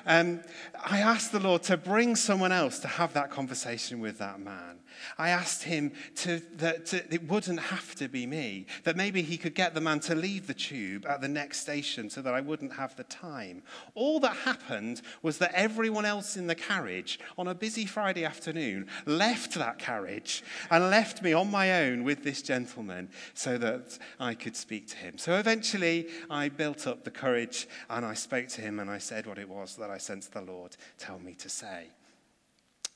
Um, 0.09 0.39
I 0.83 1.01
asked 1.01 1.31
the 1.31 1.39
Lord 1.39 1.61
to 1.63 1.77
bring 1.77 2.15
someone 2.15 2.51
else 2.51 2.79
to 2.79 2.87
have 2.87 3.13
that 3.13 3.29
conversation 3.29 3.99
with 3.99 4.17
that 4.17 4.39
man. 4.39 4.79
I 5.17 5.29
asked 5.29 5.63
him 5.63 5.91
to, 6.17 6.41
that 6.55 6.85
to, 6.87 7.13
it 7.13 7.27
wouldn't 7.27 7.59
have 7.59 7.95
to 7.95 8.07
be 8.07 8.25
me, 8.25 8.65
that 8.83 8.95
maybe 8.95 9.21
he 9.21 9.37
could 9.37 9.55
get 9.55 9.73
the 9.73 9.81
man 9.81 9.99
to 10.01 10.15
leave 10.15 10.47
the 10.47 10.53
tube 10.53 11.05
at 11.07 11.21
the 11.21 11.27
next 11.27 11.59
station 11.59 12.09
so 12.09 12.21
that 12.21 12.33
I 12.33 12.41
wouldn't 12.41 12.73
have 12.73 12.95
the 12.95 13.03
time. 13.03 13.63
All 13.95 14.19
that 14.21 14.35
happened 14.35 15.01
was 15.21 15.37
that 15.39 15.51
everyone 15.53 16.05
else 16.05 16.37
in 16.37 16.47
the 16.47 16.55
carriage 16.55 17.19
on 17.37 17.47
a 17.47 17.55
busy 17.55 17.85
Friday 17.85 18.25
afternoon 18.25 18.87
left 19.05 19.55
that 19.55 19.79
carriage 19.79 20.43
and 20.69 20.89
left 20.89 21.21
me 21.21 21.33
on 21.33 21.49
my 21.49 21.83
own 21.83 22.03
with 22.03 22.23
this 22.23 22.41
gentleman 22.41 23.09
so 23.33 23.57
that 23.57 23.97
I 24.19 24.33
could 24.33 24.55
speak 24.55 24.87
to 24.89 24.97
him. 24.97 25.17
So 25.17 25.35
eventually 25.35 26.07
I 26.29 26.49
built 26.49 26.87
up 26.87 27.03
the 27.03 27.11
courage 27.11 27.67
and 27.89 28.05
I 28.05 28.13
spoke 28.13 28.47
to 28.49 28.61
him 28.61 28.79
and 28.79 28.89
I 28.89 28.97
said 28.97 29.25
what 29.25 29.37
it 29.37 29.49
was 29.49 29.75
that 29.77 29.89
I 29.89 29.97
sensed 29.97 30.33
the 30.33 30.41
Lord 30.41 30.75
tell 30.97 31.19
me 31.19 31.33
to 31.35 31.49
say. 31.49 31.87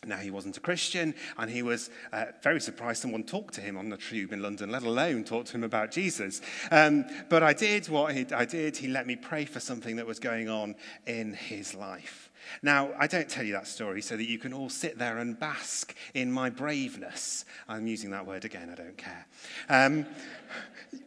Now, 0.05 0.17
he 0.17 0.31
wasn't 0.31 0.57
a 0.57 0.59
Christian, 0.59 1.15
and 1.37 1.49
he 1.49 1.61
was 1.61 1.89
uh, 2.11 2.25
very 2.41 2.59
surprised 2.59 3.01
someone 3.01 3.23
talked 3.23 3.53
to 3.55 3.61
him 3.61 3.77
on 3.77 3.89
the 3.89 3.97
tube 3.97 4.33
in 4.33 4.41
London, 4.41 4.71
let 4.71 4.83
alone 4.83 5.23
talk 5.23 5.45
to 5.45 5.53
him 5.53 5.63
about 5.63 5.91
Jesus. 5.91 6.41
Um, 6.71 7.05
but 7.29 7.43
I 7.43 7.53
did 7.53 7.89
what 7.89 8.13
he, 8.13 8.25
I 8.33 8.45
did. 8.45 8.77
He 8.77 8.87
let 8.87 9.07
me 9.07 9.15
pray 9.15 9.45
for 9.45 9.59
something 9.59 9.95
that 9.97 10.07
was 10.07 10.19
going 10.19 10.49
on 10.49 10.75
in 11.05 11.33
his 11.33 11.73
life. 11.73 12.22
Now, 12.61 12.91
I 12.97 13.07
don't 13.07 13.29
tell 13.29 13.43
you 13.43 13.53
that 13.53 13.67
story 13.67 14.01
so 14.01 14.17
that 14.17 14.25
you 14.25 14.37
can 14.37 14.53
all 14.53 14.69
sit 14.69 14.97
there 14.97 15.17
and 15.17 15.39
bask 15.39 15.95
in 16.13 16.31
my 16.31 16.49
braveness. 16.49 17.45
I'm 17.67 17.87
using 17.87 18.11
that 18.11 18.25
word 18.25 18.45
again, 18.45 18.69
I 18.71 18.75
don't 18.75 18.97
care. 18.97 19.25
Um, 19.69 20.05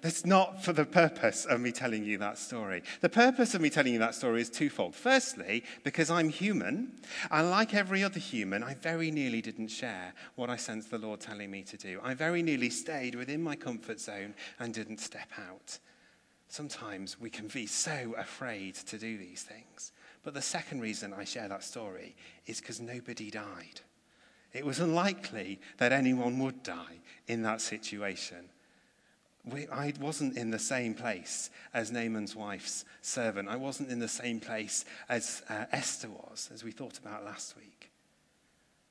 that's 0.01 0.27
not 0.27 0.65
for 0.65 0.73
the 0.73 0.85
purpose 0.85 1.45
of 1.45 1.61
me 1.61 1.73
telling 1.73 2.05
you 2.05 2.19
that 2.19 2.39
story. 2.39 2.83
The 3.01 3.09
purpose 3.09 3.55
of 3.55 3.61
me 3.61 3.71
telling 3.71 3.93
you 3.93 3.99
that 4.01 4.15
story 4.15 4.41
is 4.41 4.51
twofold. 4.51 4.95
Firstly, 4.95 5.65
because 5.85 6.11
I'm 6.11 6.29
human, 6.29 6.93
and 7.31 7.51
like 7.51 7.75
every 7.75 8.03
other 8.03 8.19
human, 8.19 8.63
I 8.63 8.75
very 8.75 9.11
nearly 9.11 9.41
didn't 9.41 9.69
share 9.69 10.13
what 10.35 10.51
I 10.51 10.57
sensed 10.57 10.91
the 10.91 10.99
Lord 10.99 11.21
telling 11.21 11.51
me 11.51 11.63
to 11.65 11.77
do. 11.77 12.01
I 12.03 12.15
very 12.15 12.43
nearly 12.43 12.71
stayed 12.71 13.15
within 13.15 13.43
my 13.43 13.57
comfort 13.57 14.01
zone 14.01 14.35
and 14.59 14.75
didn't 14.75 14.99
step 14.99 15.31
out. 15.49 15.79
Sometimes 16.49 17.21
we 17.21 17.31
can 17.31 17.49
be 17.49 17.67
so 17.67 18.15
afraid 18.17 18.75
to 18.77 18.99
do 18.99 19.19
these 19.19 19.43
things. 19.43 19.93
But 20.27 20.35
the 20.35 20.43
second 20.43 20.81
reason 20.81 21.15
I 21.15 21.23
share 21.23 21.47
that 21.47 21.63
story 21.63 22.17
is 22.47 22.61
because 22.61 22.81
nobody 22.81 23.31
died. 23.31 23.81
It 24.53 24.67
was 24.67 24.81
unlikely 24.81 25.61
that 25.79 25.93
anyone 25.93 26.41
would 26.41 26.65
die 26.65 26.99
in 27.29 27.43
that 27.43 27.61
situation. 27.61 28.49
We, 29.45 29.69
I 29.69 29.93
wasn't 30.01 30.37
in 30.37 30.51
the 30.51 30.59
same 30.59 30.95
place 30.95 31.51
as 31.73 31.93
Naaman's 31.93 32.35
wife's 32.35 32.85
servant. 33.03 33.49
I 33.49 33.55
wasn't 33.55 33.89
in 33.89 34.01
the 34.01 34.09
same 34.09 34.41
place 34.41 34.85
as 35.09 35.45
uh, 35.49 35.67
Esther 35.71 36.09
was, 36.09 36.51
as 36.53 36.65
we 36.65 36.73
thought 36.73 36.99
about 36.99 37.25
last 37.25 37.57
week. 37.57 37.93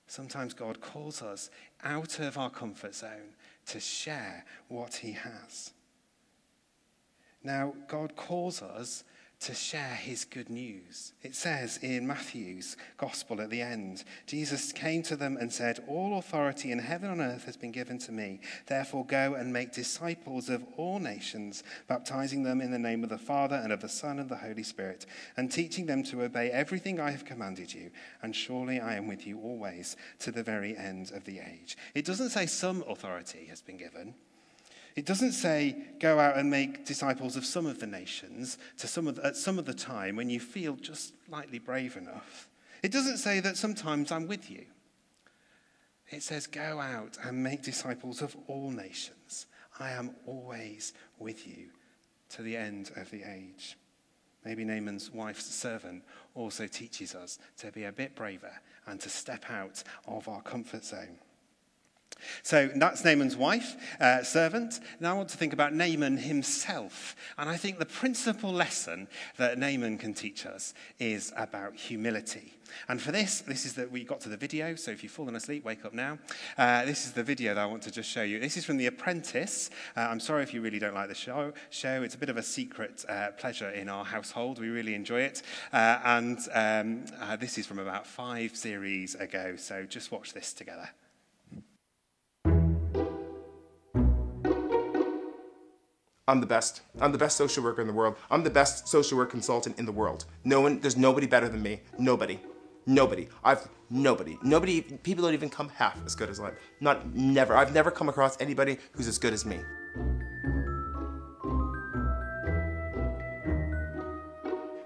Sometimes 0.07 0.53
God 0.53 0.79
calls 0.79 1.21
us 1.21 1.49
out 1.83 2.19
of 2.19 2.37
our 2.37 2.49
comfort 2.49 2.95
zone 2.95 3.35
to 3.65 3.81
share 3.81 4.45
what 4.69 4.93
he 4.93 5.11
has. 5.11 5.73
Now, 7.43 7.73
God 7.89 8.15
calls 8.15 8.61
us 8.61 9.03
to 9.45 9.53
share 9.53 9.93
his 9.93 10.25
good 10.25 10.49
news. 10.49 11.13
It 11.21 11.35
says 11.35 11.77
in 11.83 12.07
Matthew's 12.07 12.75
gospel 12.97 13.39
at 13.39 13.51
the 13.51 13.61
end 13.61 14.03
Jesus 14.25 14.71
came 14.71 15.03
to 15.03 15.15
them 15.15 15.37
and 15.39 15.53
said, 15.53 15.83
All 15.87 16.17
authority 16.17 16.71
in 16.71 16.79
heaven 16.79 17.11
and 17.11 17.21
earth 17.21 17.45
has 17.45 17.55
been 17.55 17.71
given 17.71 17.99
to 17.99 18.11
me. 18.11 18.39
Therefore, 18.65 19.05
go 19.05 19.35
and 19.35 19.53
make 19.53 19.71
disciples 19.71 20.49
of 20.49 20.65
all 20.77 20.97
nations, 20.97 21.61
baptizing 21.87 22.41
them 22.41 22.59
in 22.59 22.71
the 22.71 22.79
name 22.79 23.03
of 23.03 23.09
the 23.09 23.19
Father 23.19 23.57
and 23.57 23.71
of 23.71 23.81
the 23.81 23.89
Son 23.89 24.17
and 24.17 24.29
the 24.29 24.35
Holy 24.35 24.63
Spirit, 24.63 25.05
and 25.37 25.51
teaching 25.51 25.85
them 25.85 26.01
to 26.05 26.23
obey 26.23 26.49
everything 26.49 26.99
I 26.99 27.11
have 27.11 27.23
commanded 27.23 27.71
you. 27.71 27.91
And 28.23 28.35
surely 28.35 28.79
I 28.79 28.95
am 28.95 29.07
with 29.07 29.27
you 29.27 29.39
always 29.39 29.95
to 30.19 30.31
the 30.31 30.43
very 30.43 30.75
end 30.75 31.11
of 31.11 31.23
the 31.25 31.37
age. 31.37 31.77
It 31.93 32.05
doesn't 32.05 32.29
say 32.29 32.47
some 32.47 32.83
authority 32.87 33.45
has 33.45 33.61
been 33.61 33.77
given. 33.77 34.15
It 34.95 35.05
doesn't 35.05 35.33
say 35.33 35.75
go 35.99 36.19
out 36.19 36.37
and 36.37 36.49
make 36.49 36.85
disciples 36.85 37.35
of 37.35 37.45
some 37.45 37.65
of 37.65 37.79
the 37.79 37.87
nations 37.87 38.57
to 38.77 38.87
some 38.87 39.07
of 39.07 39.15
the, 39.15 39.25
at 39.25 39.35
some 39.35 39.59
of 39.59 39.65
the 39.65 39.73
time 39.73 40.15
when 40.15 40.29
you 40.29 40.39
feel 40.39 40.75
just 40.75 41.13
slightly 41.27 41.59
brave 41.59 41.97
enough. 41.97 42.47
It 42.81 42.91
doesn't 42.91 43.17
say 43.17 43.41
that 43.41 43.57
sometimes 43.57 44.11
I'm 44.11 44.27
with 44.27 44.49
you. 44.49 44.65
It 46.09 46.23
says 46.23 46.47
go 46.47 46.79
out 46.79 47.17
and 47.23 47.43
make 47.43 47.63
disciples 47.63 48.21
of 48.21 48.37
all 48.47 48.71
nations. 48.71 49.47
I 49.79 49.91
am 49.91 50.15
always 50.25 50.93
with 51.19 51.45
you 51.45 51.69
to 52.29 52.41
the 52.41 52.55
end 52.55 52.91
of 52.95 53.11
the 53.11 53.23
age. 53.23 53.77
Maybe 54.45 54.63
Naaman's 54.63 55.11
wife's 55.11 55.53
servant 55.53 56.03
also 56.35 56.67
teaches 56.67 57.15
us 57.15 57.39
to 57.57 57.71
be 57.71 57.85
a 57.85 57.91
bit 57.91 58.15
braver 58.15 58.61
and 58.85 59.01
to 59.01 59.09
step 59.09 59.45
out 59.49 59.83
of 60.07 60.27
our 60.29 60.41
comfort 60.41 60.85
zone. 60.85 61.17
So 62.43 62.69
that's 62.75 63.03
Naaman's 63.03 63.35
wife, 63.35 63.75
uh, 63.99 64.23
servant. 64.23 64.79
Now 64.99 65.11
I 65.11 65.17
want 65.17 65.29
to 65.29 65.37
think 65.37 65.53
about 65.53 65.73
Naaman 65.73 66.17
himself. 66.17 67.15
And 67.37 67.49
I 67.49 67.57
think 67.57 67.79
the 67.79 67.85
principal 67.85 68.51
lesson 68.51 69.07
that 69.37 69.57
Naaman 69.57 69.97
can 69.97 70.13
teach 70.13 70.45
us 70.45 70.73
is 70.99 71.33
about 71.35 71.75
humility. 71.75 72.53
And 72.87 73.01
for 73.01 73.11
this, 73.11 73.41
this 73.41 73.65
is 73.65 73.73
that 73.75 73.91
we 73.91 74.03
got 74.03 74.19
to 74.21 74.29
the 74.29 74.37
video. 74.37 74.75
So 74.75 74.91
if 74.91 75.03
you've 75.03 75.11
fallen 75.11 75.35
asleep, 75.35 75.63
wake 75.63 75.85
up 75.85 75.93
now. 75.93 76.17
Uh, 76.57 76.85
this 76.85 77.05
is 77.05 77.13
the 77.13 77.23
video 77.23 77.53
that 77.53 77.61
I 77.61 77.65
want 77.65 77.83
to 77.83 77.91
just 77.91 78.09
show 78.09 78.23
you. 78.23 78.39
This 78.39 78.57
is 78.57 78.65
from 78.65 78.77
The 78.77 78.87
Apprentice. 78.87 79.69
Uh, 79.95 80.01
I'm 80.01 80.19
sorry 80.19 80.43
if 80.43 80.53
you 80.53 80.61
really 80.61 80.79
don't 80.79 80.95
like 80.95 81.09
the 81.09 81.15
show. 81.15 81.53
Show 81.69 82.03
it's 82.03 82.15
a 82.15 82.17
bit 82.17 82.29
of 82.29 82.37
a 82.37 82.43
secret 82.43 83.05
uh, 83.07 83.31
pleasure 83.37 83.69
in 83.69 83.89
our 83.89 84.05
household. 84.05 84.59
We 84.59 84.69
really 84.69 84.95
enjoy 84.95 85.21
it. 85.21 85.41
Uh, 85.71 85.99
and 86.03 86.39
um, 86.53 87.05
uh, 87.21 87.35
this 87.35 87.57
is 87.57 87.65
from 87.65 87.79
about 87.79 88.07
five 88.07 88.55
series 88.55 89.15
ago. 89.15 89.55
So 89.57 89.83
just 89.83 90.11
watch 90.11 90.33
this 90.33 90.53
together. 90.53 90.89
I'm 96.27 96.39
the 96.39 96.47
best. 96.47 96.81
I'm 96.99 97.11
the 97.11 97.19
best 97.19 97.37
social 97.37 97.63
worker 97.63 97.81
in 97.81 97.87
the 97.87 97.93
world. 97.93 98.15
I'm 98.31 98.43
the 98.43 98.49
best 98.49 98.87
social 98.87 99.15
work 99.15 99.29
consultant 99.29 99.77
in 99.77 99.85
the 99.85 99.91
world. 99.91 100.25
No 100.43 100.59
one, 100.59 100.79
there's 100.79 100.97
nobody 100.97 101.27
better 101.27 101.47
than 101.47 101.61
me. 101.61 101.81
Nobody. 101.99 102.39
Nobody. 102.87 103.27
I've, 103.43 103.67
nobody. 103.91 104.39
Nobody, 104.41 104.81
people 104.81 105.23
don't 105.23 105.35
even 105.35 105.49
come 105.49 105.69
half 105.69 106.03
as 106.03 106.15
good 106.15 106.31
as 106.31 106.39
I 106.39 106.47
am. 106.47 106.55
Not, 106.81 107.13
never. 107.13 107.55
I've 107.55 107.75
never 107.75 107.91
come 107.91 108.09
across 108.09 108.41
anybody 108.41 108.79
who's 108.93 109.07
as 109.07 109.19
good 109.19 109.33
as 109.33 109.45
me. 109.45 109.59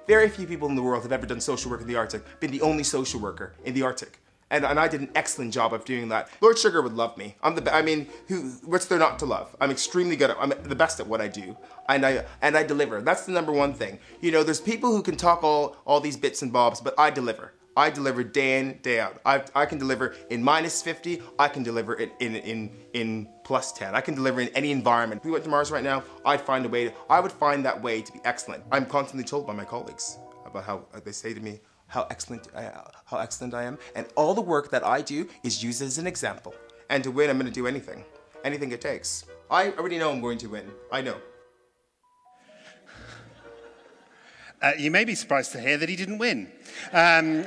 Very 0.07 0.27
few 0.27 0.45
people 0.45 0.67
in 0.67 0.75
the 0.75 0.83
world 0.83 1.03
have 1.03 1.13
ever 1.13 1.25
done 1.25 1.39
social 1.39 1.71
work 1.71 1.79
in 1.79 1.87
the 1.87 1.95
Arctic, 1.95 2.21
been 2.41 2.51
the 2.51 2.61
only 2.61 2.83
social 2.83 3.21
worker 3.21 3.53
in 3.63 3.73
the 3.73 3.83
Arctic 3.83 4.19
and, 4.51 4.65
and 4.65 4.79
I 4.79 4.87
did 4.87 5.01
an 5.01 5.11
excellent 5.15 5.53
job 5.53 5.73
of 5.73 5.85
doing 5.85 6.09
that. 6.09 6.29
Lord 6.41 6.57
Sugar 6.57 6.81
would 6.81 6.93
love 6.93 7.17
me. 7.17 7.35
I'm 7.43 7.55
the 7.55 7.73
I 7.73 7.81
mean, 7.81 8.07
who 8.27 8.51
what's 8.65 8.85
there 8.85 8.99
not 8.99 9.19
to 9.19 9.25
love? 9.25 9.55
I'm 9.61 9.71
extremely 9.71 10.15
good 10.15 10.31
at 10.31 10.37
I'm 10.39 10.53
the 10.63 10.75
best 10.75 10.99
at 10.99 11.07
what 11.07 11.21
I 11.21 11.27
do. 11.27 11.55
And 11.87 12.05
I 12.05 12.25
and 12.41 12.57
I 12.57 12.63
deliver. 12.63 13.01
That's 13.01 13.25
the 13.25 13.31
number 13.31 13.51
one 13.51 13.73
thing. 13.73 13.99
You 14.21 14.31
know, 14.31 14.43
there's 14.43 14.61
people 14.61 14.91
who 14.91 15.01
can 15.01 15.15
talk 15.15 15.43
all 15.43 15.77
all 15.85 15.99
these 15.99 16.17
bits 16.17 16.41
and 16.41 16.51
bobs, 16.51 16.81
but 16.81 16.93
I 16.97 17.09
deliver. 17.09 17.53
I 17.77 17.89
deliver 17.89 18.23
day 18.23 18.59
in, 18.59 18.77
day 18.81 18.99
out. 18.99 19.21
I, 19.25 19.41
I 19.55 19.65
can 19.65 19.77
deliver 19.77 20.13
in 20.29 20.43
minus 20.43 20.81
50. 20.81 21.21
I 21.37 21.47
can 21.47 21.63
deliver 21.63 21.93
in, 21.93 22.11
in, 22.19 22.35
in, 22.35 22.71
in 22.93 23.29
plus 23.45 23.71
10. 23.71 23.95
I 23.95 24.01
can 24.01 24.15
deliver 24.15 24.41
in 24.41 24.49
any 24.49 24.71
environment. 24.71 25.21
If 25.21 25.25
we 25.25 25.31
went 25.31 25.45
to 25.45 25.49
Mars 25.49 25.71
right 25.71 25.83
now, 25.83 26.03
I'd 26.25 26.41
find 26.41 26.65
a 26.65 26.69
way, 26.69 26.89
to, 26.89 26.93
I 27.09 27.21
would 27.21 27.31
find 27.31 27.63
that 27.63 27.81
way 27.81 28.01
to 28.01 28.11
be 28.11 28.19
excellent. 28.25 28.65
I'm 28.69 28.85
constantly 28.85 29.23
told 29.23 29.47
by 29.47 29.53
my 29.53 29.63
colleagues 29.63 30.17
about 30.45 30.65
how 30.65 30.85
they 31.05 31.13
say 31.13 31.33
to 31.33 31.39
me, 31.39 31.61
how 31.89 32.07
excellent, 32.09 32.47
uh, 32.55 32.71
how 33.05 33.17
excellent 33.17 33.53
I 33.53 33.63
am. 33.63 33.77
And 33.95 34.07
all 34.15 34.33
the 34.33 34.41
work 34.41 34.71
that 34.71 34.85
I 34.85 35.01
do 35.01 35.27
is 35.43 35.61
used 35.61 35.81
as 35.81 35.97
an 35.97 36.07
example. 36.07 36.53
And 36.89 37.03
to 37.03 37.11
win, 37.11 37.29
I'm 37.29 37.37
gonna 37.37 37.51
do 37.51 37.67
anything, 37.67 38.05
anything 38.43 38.71
it 38.71 38.79
takes. 38.81 39.25
I 39.51 39.71
already 39.71 39.97
know 39.97 40.11
I'm 40.11 40.21
going 40.21 40.37
to 40.39 40.47
win. 40.47 40.71
I 40.91 41.01
know. 41.01 41.17
Uh, 44.61 44.73
you 44.77 44.91
may 44.91 45.05
be 45.05 45.15
surprised 45.15 45.53
to 45.53 45.59
hear 45.59 45.77
that 45.77 45.87
he 45.87 45.95
didn't 45.95 46.17
win. 46.17 46.51
Um, 46.91 47.45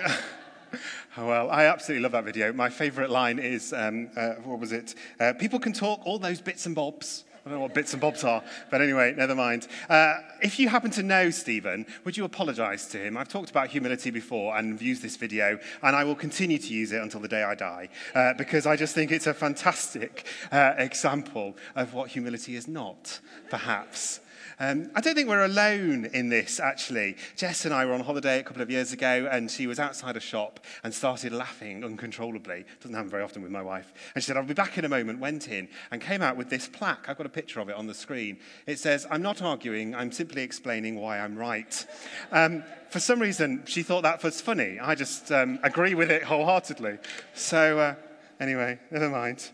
well, 1.17 1.51
I 1.51 1.67
absolutely 1.67 2.03
love 2.03 2.13
that 2.13 2.25
video. 2.25 2.53
My 2.55 2.71
favorite 2.71 3.11
line 3.11 3.39
is 3.39 3.73
um, 3.75 4.11
uh, 4.17 4.31
what 4.45 4.59
was 4.59 4.73
it? 4.73 4.95
Uh, 5.21 5.35
People 5.35 5.59
can 5.59 5.75
talk 5.75 6.01
all 6.07 6.19
those 6.19 6.41
bits 6.41 6.65
and 6.65 6.75
bobs, 6.75 7.25
I 7.45 7.49
don't 7.49 7.59
know 7.59 7.63
what 7.63 7.75
bits 7.75 7.93
and 7.93 8.01
bobs 8.01 8.23
are, 8.23 8.41
but 8.71 8.81
anyway, 8.81 9.15
never 9.17 9.35
mind. 9.35 9.67
Uh, 9.89 10.19
if 10.43 10.61
you 10.61 10.69
happen 10.69 10.93
to 10.93 11.03
know 11.03 11.31
Stephen, 11.31 11.87
would 12.05 12.17
you 12.17 12.25
apologize 12.25 12.87
to 12.89 12.99
him? 12.99 13.17
I've 13.17 13.29
talked 13.29 13.51
about 13.51 13.67
humility 13.67 14.11
before 14.11 14.57
and 14.57 14.81
used 14.81 15.03
this 15.03 15.17
video, 15.17 15.59
and 15.83 15.97
I 15.97 16.05
will 16.05 16.15
continue 16.15 16.59
to 16.59 16.73
use 16.73 16.93
it 16.93 17.03
until 17.03 17.19
the 17.19 17.27
day 17.27 17.43
I 17.43 17.57
die, 17.57 17.89
uh, 18.15 18.35
because 18.35 18.65
I 18.65 18.77
just 18.77 18.95
think 18.95 19.11
it's 19.11 19.27
a 19.27 19.35
fantastic 19.35 20.25
uh, 20.53 20.75
example 20.79 21.57
of 21.75 21.95
what 21.95 22.11
humility 22.11 22.55
is 22.55 22.69
not, 22.69 23.19
perhaps. 23.51 24.21
Um, 24.59 24.91
I 24.95 25.01
don't 25.01 25.15
think 25.15 25.29
we're 25.29 25.45
alone 25.45 26.07
in 26.07 26.29
this, 26.29 26.61
actually. 26.61 27.17
Jess 27.37 27.65
and 27.65 27.75
I 27.75 27.85
were 27.85 27.93
on 27.93 28.01
holiday 28.01 28.39
a 28.39 28.43
couple 28.43 28.63
of 28.63 28.71
years 28.71 28.93
ago, 28.93 29.29
and 29.31 29.51
she 29.51 29.67
was 29.67 29.79
outside 29.79 30.17
a 30.17 30.21
shop 30.21 30.61
and 30.85 30.93
started 30.95 31.33
laughing 31.33 31.85
uncontrollably. 31.85 32.65
Doesn't 32.81 32.95
happen 32.95 33.11
very 33.11 33.23
often 33.23 33.43
with 33.43 33.53
my 33.53 33.63
wife. 33.63 33.93
And 34.15 34.23
she 34.23 34.29
said, 34.29 34.37
I'll 34.37 34.45
be 34.45 34.55
back 34.55 34.79
in 34.79 34.85
a 34.85 34.89
moment, 34.89 35.19
went 35.19 35.49
in, 35.49 35.69
and 35.91 36.01
came 36.01 36.23
out 36.23 36.37
with 36.37 36.51
this 36.51 36.69
plaque. 36.69 37.09
I've 37.09 37.17
got 37.17 37.27
a 37.27 37.31
picture 37.31 37.61
of 37.61 37.69
it 37.69 37.77
on 37.77 37.87
the 37.87 37.95
screen. 37.95 38.39
It 38.67 38.79
says, 38.79 39.07
I'm 39.11 39.23
not 39.23 39.43
arguing, 39.43 39.95
I'm 39.95 40.13
simply 40.13 40.43
explaining 40.43 41.01
why 41.01 41.19
I'm 41.21 41.37
right. 41.37 41.87
Um, 42.31 42.65
for 42.91 43.01
some 43.01 43.21
reason, 43.21 43.63
she 43.67 43.83
thought 43.83 44.03
that 44.03 44.23
was 44.23 44.41
funny. 44.41 44.79
I 44.79 44.95
just 44.95 45.33
um, 45.33 45.59
agree 45.63 45.95
with 45.95 46.11
it 46.11 46.23
wholeheartedly. 46.23 46.99
So, 47.35 47.79
uh, 47.79 47.95
anyway, 48.39 48.79
never 48.91 49.09
mind. 49.09 49.51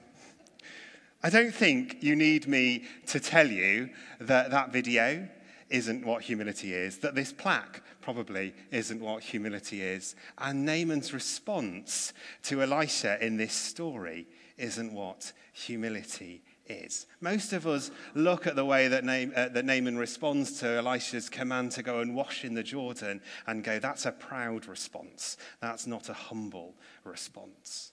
I 1.22 1.30
don't 1.30 1.54
think 1.54 2.02
you 2.02 2.14
need 2.14 2.46
me 2.46 2.84
to 3.06 3.18
tell 3.18 3.48
you 3.48 3.90
that 4.20 4.52
that 4.52 4.72
video 4.72 5.28
isn't 5.68 6.06
what 6.06 6.22
humility 6.22 6.72
is, 6.72 6.98
that 6.98 7.14
this 7.14 7.32
plaque 7.32 7.82
probably 8.00 8.54
isn't 8.70 9.00
what 9.00 9.22
humility 9.22 9.82
is, 9.82 10.14
and 10.38 10.64
Naaman's 10.64 11.12
response 11.12 12.12
to 12.44 12.62
Elisha 12.62 13.22
in 13.24 13.36
this 13.36 13.52
story 13.52 14.26
isn't 14.56 14.92
what 14.92 15.32
humility 15.52 16.42
is. 16.66 17.06
Most 17.20 17.52
of 17.52 17.66
us 17.66 17.90
look 18.14 18.46
at 18.46 18.56
the 18.56 18.64
way 18.64 18.88
that, 18.88 19.04
Na- 19.04 19.34
uh, 19.34 19.48
that 19.48 19.64
Naaman 19.64 19.98
responds 19.98 20.60
to 20.60 20.68
Elisha's 20.68 21.28
command 21.28 21.72
to 21.72 21.82
go 21.82 22.00
and 22.00 22.14
wash 22.14 22.44
in 22.44 22.54
the 22.54 22.62
Jordan 22.62 23.20
and 23.46 23.64
go, 23.64 23.78
that's 23.78 24.06
a 24.06 24.12
proud 24.12 24.66
response. 24.66 25.36
That's 25.60 25.86
not 25.86 26.08
a 26.08 26.14
humble 26.14 26.76
response. 27.04 27.92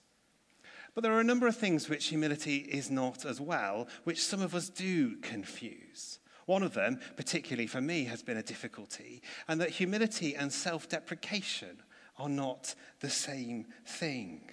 But 0.96 1.02
there 1.02 1.12
are 1.12 1.20
a 1.20 1.24
number 1.24 1.46
of 1.46 1.54
things 1.54 1.90
which 1.90 2.06
humility 2.06 2.56
is 2.56 2.90
not 2.90 3.26
as 3.26 3.38
well, 3.38 3.86
which 4.04 4.24
some 4.24 4.40
of 4.40 4.54
us 4.54 4.70
do 4.70 5.16
confuse. 5.16 6.20
One 6.46 6.62
of 6.62 6.72
them, 6.72 7.00
particularly 7.18 7.66
for 7.66 7.82
me, 7.82 8.04
has 8.04 8.22
been 8.22 8.38
a 8.38 8.42
difficulty, 8.42 9.20
and 9.46 9.60
that 9.60 9.68
humility 9.68 10.34
and 10.34 10.50
self 10.50 10.88
deprecation 10.88 11.82
are 12.16 12.30
not 12.30 12.74
the 13.00 13.10
same 13.10 13.66
thing. 13.84 14.50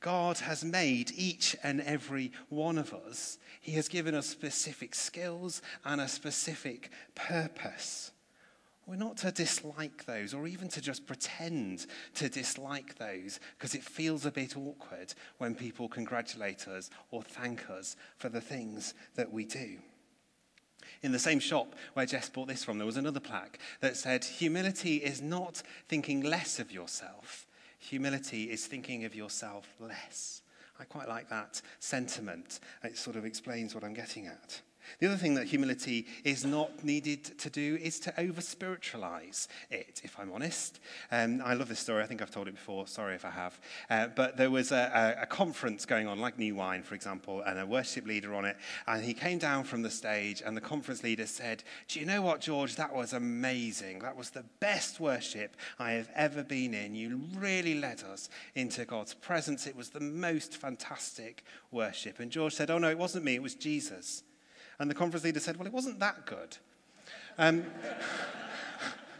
God 0.00 0.38
has 0.38 0.64
made 0.64 1.12
each 1.14 1.54
and 1.62 1.80
every 1.82 2.32
one 2.48 2.76
of 2.76 2.92
us. 2.92 3.38
He 3.60 3.72
has 3.72 3.86
given 3.86 4.16
us 4.16 4.26
specific 4.26 4.96
skills 4.96 5.62
and 5.84 6.00
a 6.00 6.08
specific 6.08 6.90
purpose. 7.14 8.11
We're 8.92 8.98
not 8.98 9.16
to 9.18 9.32
dislike 9.32 10.04
those 10.04 10.34
or 10.34 10.46
even 10.46 10.68
to 10.68 10.82
just 10.82 11.06
pretend 11.06 11.86
to 12.16 12.28
dislike 12.28 12.98
those 12.98 13.40
because 13.56 13.74
it 13.74 13.82
feels 13.82 14.26
a 14.26 14.30
bit 14.30 14.54
awkward 14.54 15.14
when 15.38 15.54
people 15.54 15.88
congratulate 15.88 16.68
us 16.68 16.90
or 17.10 17.22
thank 17.22 17.70
us 17.70 17.96
for 18.18 18.28
the 18.28 18.42
things 18.42 18.92
that 19.14 19.32
we 19.32 19.46
do. 19.46 19.78
In 21.02 21.10
the 21.10 21.18
same 21.18 21.40
shop 21.40 21.74
where 21.94 22.04
Jess 22.04 22.28
bought 22.28 22.48
this 22.48 22.64
from, 22.64 22.76
there 22.76 22.84
was 22.84 22.98
another 22.98 23.18
plaque 23.18 23.58
that 23.80 23.96
said, 23.96 24.26
Humility 24.26 24.96
is 24.96 25.22
not 25.22 25.62
thinking 25.88 26.20
less 26.20 26.58
of 26.58 26.70
yourself, 26.70 27.46
humility 27.78 28.50
is 28.50 28.66
thinking 28.66 29.06
of 29.06 29.14
yourself 29.14 29.72
less. 29.80 30.42
I 30.78 30.84
quite 30.84 31.08
like 31.08 31.30
that 31.30 31.62
sentiment. 31.78 32.60
It 32.84 32.98
sort 32.98 33.16
of 33.16 33.24
explains 33.24 33.74
what 33.74 33.84
I'm 33.84 33.94
getting 33.94 34.26
at. 34.26 34.60
The 34.98 35.06
other 35.06 35.16
thing 35.16 35.34
that 35.34 35.46
humility 35.46 36.06
is 36.24 36.44
not 36.44 36.84
needed 36.84 37.38
to 37.38 37.50
do 37.50 37.78
is 37.80 37.98
to 38.00 38.20
over 38.20 38.40
spiritualize 38.40 39.48
it, 39.70 40.00
if 40.04 40.18
I'm 40.18 40.32
honest. 40.32 40.80
Um, 41.10 41.40
I 41.44 41.54
love 41.54 41.68
this 41.68 41.80
story. 41.80 42.02
I 42.02 42.06
think 42.06 42.22
I've 42.22 42.30
told 42.30 42.48
it 42.48 42.54
before. 42.54 42.86
Sorry 42.86 43.14
if 43.14 43.24
I 43.24 43.30
have. 43.30 43.60
Uh, 43.90 44.08
but 44.08 44.36
there 44.36 44.50
was 44.50 44.72
a, 44.72 45.16
a, 45.18 45.22
a, 45.22 45.26
conference 45.26 45.86
going 45.86 46.06
on, 46.06 46.18
like 46.20 46.38
New 46.38 46.54
Wine, 46.54 46.82
for 46.82 46.94
example, 46.94 47.42
and 47.42 47.58
a 47.58 47.66
worship 47.66 48.06
leader 48.06 48.34
on 48.34 48.44
it. 48.44 48.56
And 48.86 49.04
he 49.04 49.14
came 49.14 49.38
down 49.38 49.64
from 49.64 49.82
the 49.82 49.90
stage, 49.90 50.42
and 50.44 50.56
the 50.56 50.60
conference 50.60 51.02
leader 51.02 51.26
said, 51.26 51.64
Do 51.88 52.00
you 52.00 52.06
know 52.06 52.22
what, 52.22 52.40
George? 52.40 52.76
That 52.76 52.94
was 52.94 53.12
amazing. 53.12 54.00
That 54.00 54.16
was 54.16 54.30
the 54.30 54.44
best 54.60 55.00
worship 55.00 55.56
I 55.78 55.92
have 55.92 56.10
ever 56.14 56.42
been 56.42 56.74
in. 56.74 56.94
You 56.94 57.20
really 57.36 57.74
led 57.74 58.02
us 58.02 58.28
into 58.54 58.84
God's 58.84 59.14
presence. 59.14 59.66
It 59.66 59.76
was 59.76 59.90
the 59.90 60.00
most 60.00 60.56
fantastic 60.56 61.44
worship. 61.70 62.20
And 62.20 62.30
George 62.30 62.54
said, 62.54 62.70
Oh, 62.70 62.78
no, 62.78 62.90
it 62.90 62.98
wasn't 62.98 63.24
me, 63.24 63.34
it 63.34 63.42
was 63.42 63.54
Jesus. 63.54 64.22
And 64.82 64.90
the 64.90 64.96
conference 64.96 65.22
leader 65.22 65.38
said, 65.38 65.56
Well, 65.56 65.68
it 65.68 65.72
wasn't 65.72 66.00
that 66.00 66.26
good. 66.26 66.56
Um, 67.38 67.64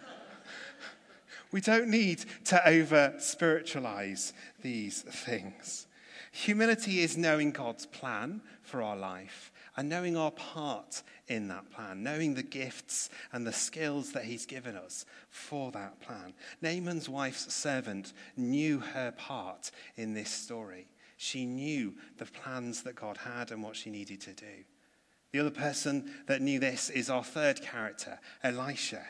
we 1.52 1.60
don't 1.60 1.88
need 1.88 2.24
to 2.46 2.68
over 2.68 3.14
spiritualize 3.18 4.32
these 4.60 5.02
things. 5.02 5.86
Humility 6.32 6.98
is 6.98 7.16
knowing 7.16 7.52
God's 7.52 7.86
plan 7.86 8.40
for 8.64 8.82
our 8.82 8.96
life 8.96 9.52
and 9.76 9.88
knowing 9.88 10.16
our 10.16 10.32
part 10.32 11.04
in 11.28 11.46
that 11.46 11.70
plan, 11.70 12.02
knowing 12.02 12.34
the 12.34 12.42
gifts 12.42 13.08
and 13.32 13.46
the 13.46 13.52
skills 13.52 14.10
that 14.12 14.24
He's 14.24 14.46
given 14.46 14.74
us 14.74 15.06
for 15.30 15.70
that 15.70 16.00
plan. 16.00 16.34
Naaman's 16.60 17.08
wife's 17.08 17.54
servant 17.54 18.12
knew 18.36 18.80
her 18.80 19.12
part 19.12 19.70
in 19.94 20.12
this 20.12 20.30
story. 20.30 20.88
She 21.18 21.46
knew 21.46 21.94
the 22.18 22.24
plans 22.24 22.82
that 22.82 22.96
God 22.96 23.18
had 23.18 23.52
and 23.52 23.62
what 23.62 23.76
she 23.76 23.90
needed 23.90 24.20
to 24.22 24.32
do. 24.32 24.64
The 25.32 25.40
other 25.40 25.50
person 25.50 26.12
that 26.26 26.42
knew 26.42 26.58
this 26.58 26.90
is 26.90 27.08
our 27.08 27.24
third 27.24 27.62
character, 27.62 28.18
Elisha. 28.42 29.02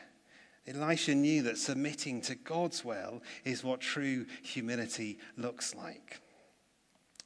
Elisha 0.65 1.13
knew 1.13 1.41
that 1.43 1.57
submitting 1.57 2.21
to 2.21 2.35
God's 2.35 2.85
will 2.85 3.21
is 3.43 3.63
what 3.63 3.81
true 3.81 4.25
humility 4.41 5.19
looks 5.35 5.75
like. 5.75 6.21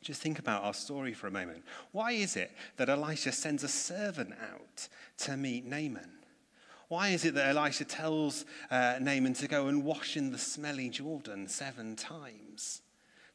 Just 0.02 0.22
think 0.22 0.40
about 0.40 0.64
our 0.64 0.74
story 0.74 1.14
for 1.14 1.28
a 1.28 1.32
moment. 1.32 1.64
Why 1.92 2.14
is 2.14 2.36
it 2.36 2.52
that 2.78 2.90
Elisha 2.90 3.32
sends 3.32 3.64
a 3.64 3.68
servant 3.68 4.34
out 4.52 4.88
to 5.20 5.38
meet 5.38 5.66
Naaman? 5.66 6.12
Why 6.88 7.10
is 7.10 7.26
it 7.26 7.36
that 7.36 7.56
Elisha 7.56 7.86
tells 7.86 8.46
uh, 8.72 8.98
Naaman 9.00 9.34
to 9.34 9.48
go 9.48 9.68
and 9.68 9.84
wash 9.84 10.18
in 10.18 10.32
the 10.32 10.38
smelly 10.38 10.90
Jordan 10.90 11.48
seven 11.48 11.96
times? 11.96 12.82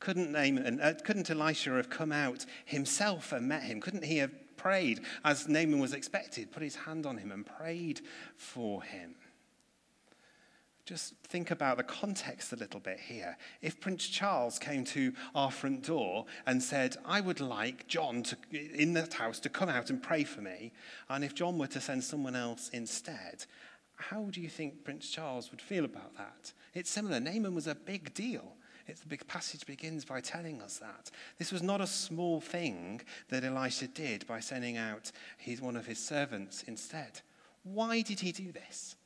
Couldn't, 0.01 0.33
Naaman, 0.33 0.81
uh, 0.81 0.95
couldn't 1.05 1.31
Elisha 1.31 1.71
have 1.73 1.91
come 1.91 2.11
out 2.11 2.47
himself 2.65 3.31
and 3.31 3.47
met 3.47 3.63
him? 3.63 3.81
Couldn't 3.81 4.05
he 4.05 4.17
have 4.19 4.33
prayed 4.57 5.01
as 5.25 5.49
Naaman 5.49 5.81
was 5.81 5.95
expected, 5.95 6.53
put 6.53 6.63
his 6.63 6.77
hand 6.77 7.07
on 7.07 7.19
him 7.19 7.33
and 7.33 7.47
prayed 7.47 8.01
for 8.37 8.83
him. 8.83 9.15
Just 10.85 11.15
think 11.23 11.53
about 11.53 11.77
the 11.77 11.85
context 11.85 12.53
a 12.53 12.57
little 12.57 12.81
bit 12.81 12.99
here. 12.99 13.37
If 13.61 13.81
Prince 13.81 14.09
Charles 14.09 14.59
came 14.59 14.85
to 14.87 15.13
our 15.33 15.51
front 15.51 15.85
door 15.85 16.27
and 16.45 16.61
said, 16.61 16.97
I 17.05 17.21
would 17.21 17.41
like 17.41 17.87
John 17.87 18.25
to, 18.25 18.37
in 18.51 18.93
that 18.95 19.15
house 19.15 19.39
to 19.41 19.49
come 19.49 19.69
out 19.69 19.91
and 19.91 20.03
pray 20.03 20.25
for 20.25 20.41
me, 20.41 20.73
and 21.09 21.23
if 21.23 21.37
John 21.37 21.57
were 21.57 21.69
to 21.69 21.81
send 21.81 22.03
someone 22.03 22.35
else 22.35 22.69
instead, 22.73 23.47
how 23.95 24.25
do 24.25 24.41
you 24.41 24.49
think 24.49 24.83
Prince 24.83 25.09
Charles 25.09 25.53
would 25.53 25.63
feel 25.63 25.85
about 25.85 26.17
that? 26.17 26.53
It's 26.75 26.91
similar. 26.91 27.21
Naaman 27.21 27.55
was 27.55 27.69
a 27.69 27.77
big 27.77 28.13
deal. 28.13 28.57
It's 28.87 29.01
the 29.01 29.09
big 29.09 29.27
passage 29.27 29.67
begins 29.67 30.05
by 30.05 30.21
telling 30.21 30.61
us 30.61 30.79
that. 30.79 31.11
This 31.39 31.53
was 31.53 31.63
not 31.63 31.81
a 31.81 31.87
small 31.87 32.41
thing 32.41 33.01
that 33.29 33.45
Elisha 33.45 33.87
did 33.87 34.27
by 34.27 34.41
sending 34.41 34.77
out 34.77 35.13
his, 35.39 35.61
one 35.61 35.77
of 35.77 35.87
his 35.87 35.99
servants 35.99 36.65
instead. 36.67 37.21
Why 37.63 38.03
did 38.03 38.21
he 38.21 38.33
do 38.33 38.53
this? 38.53 38.97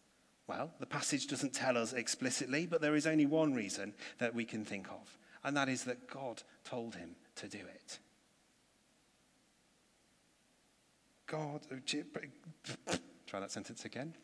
Well, 0.47 0.71
the 0.79 0.87
passage 0.87 1.27
doesn't 1.27 1.53
tell 1.53 1.77
us 1.77 1.93
explicitly, 1.93 2.67
but 2.67 2.81
there 2.81 2.95
is 2.95 3.07
only 3.07 3.27
one 3.27 3.53
reason 3.53 3.93
that 4.19 4.35
we 4.35 4.45
can 4.45 4.65
think 4.65 4.89
of, 4.89 5.19
and 5.45 5.57
that 5.57 5.69
is 5.69 5.85
that 5.85 6.09
God 6.09 6.43
told 6.65 6.95
him 6.95 7.17
to 7.37 7.49
do 7.49 7.59
it. 7.59 7.99
God, 11.27 11.63
oh, 11.73 11.79
Try 13.27 13.41
that 13.41 13.51
sentence 13.51 13.85
again. 13.85 14.15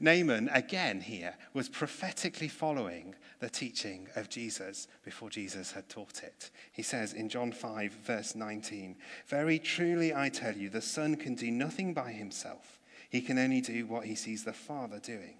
Naaman, 0.00 0.48
again 0.54 1.02
here, 1.02 1.34
was 1.52 1.68
prophetically 1.68 2.48
following 2.48 3.14
the 3.40 3.50
teaching 3.50 4.08
of 4.16 4.30
Jesus 4.30 4.88
before 5.04 5.28
Jesus 5.28 5.72
had 5.72 5.88
taught 5.90 6.22
it. 6.22 6.50
He 6.72 6.82
says 6.82 7.12
in 7.12 7.28
John 7.28 7.52
5, 7.52 7.92
verse 7.92 8.34
19, 8.34 8.96
Very 9.26 9.58
truly 9.58 10.14
I 10.14 10.30
tell 10.30 10.56
you, 10.56 10.70
the 10.70 10.80
Son 10.80 11.16
can 11.16 11.34
do 11.34 11.50
nothing 11.50 11.92
by 11.92 12.12
himself. 12.12 12.80
He 13.10 13.20
can 13.20 13.38
only 13.38 13.60
do 13.60 13.86
what 13.86 14.06
he 14.06 14.14
sees 14.14 14.44
the 14.44 14.52
Father 14.54 14.98
doing. 14.98 15.38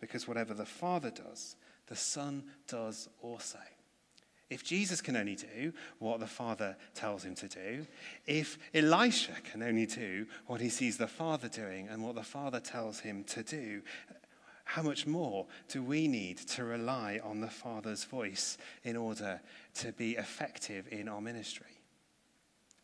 Because 0.00 0.28
whatever 0.28 0.54
the 0.54 0.64
Father 0.64 1.10
does, 1.10 1.56
the 1.88 1.96
Son 1.96 2.44
does 2.68 3.08
also. 3.20 3.58
If 4.50 4.64
Jesus 4.64 5.02
can 5.02 5.16
only 5.16 5.34
do 5.34 5.72
what 5.98 6.20
the 6.20 6.26
Father 6.26 6.76
tells 6.94 7.24
him 7.24 7.34
to 7.36 7.48
do, 7.48 7.86
if 8.26 8.58
Elisha 8.74 9.34
can 9.44 9.62
only 9.62 9.84
do 9.84 10.26
what 10.46 10.60
he 10.60 10.70
sees 10.70 10.96
the 10.96 11.06
Father 11.06 11.48
doing 11.48 11.88
and 11.88 12.02
what 12.02 12.14
the 12.14 12.22
Father 12.22 12.60
tells 12.60 13.00
him 13.00 13.24
to 13.24 13.42
do, 13.42 13.82
how 14.64 14.82
much 14.82 15.06
more 15.06 15.46
do 15.68 15.82
we 15.82 16.08
need 16.08 16.38
to 16.38 16.64
rely 16.64 17.20
on 17.22 17.40
the 17.40 17.48
Father's 17.48 18.04
voice 18.04 18.58
in 18.84 18.96
order 18.96 19.40
to 19.74 19.92
be 19.92 20.12
effective 20.12 20.86
in 20.90 21.08
our 21.08 21.20
ministry? 21.20 21.77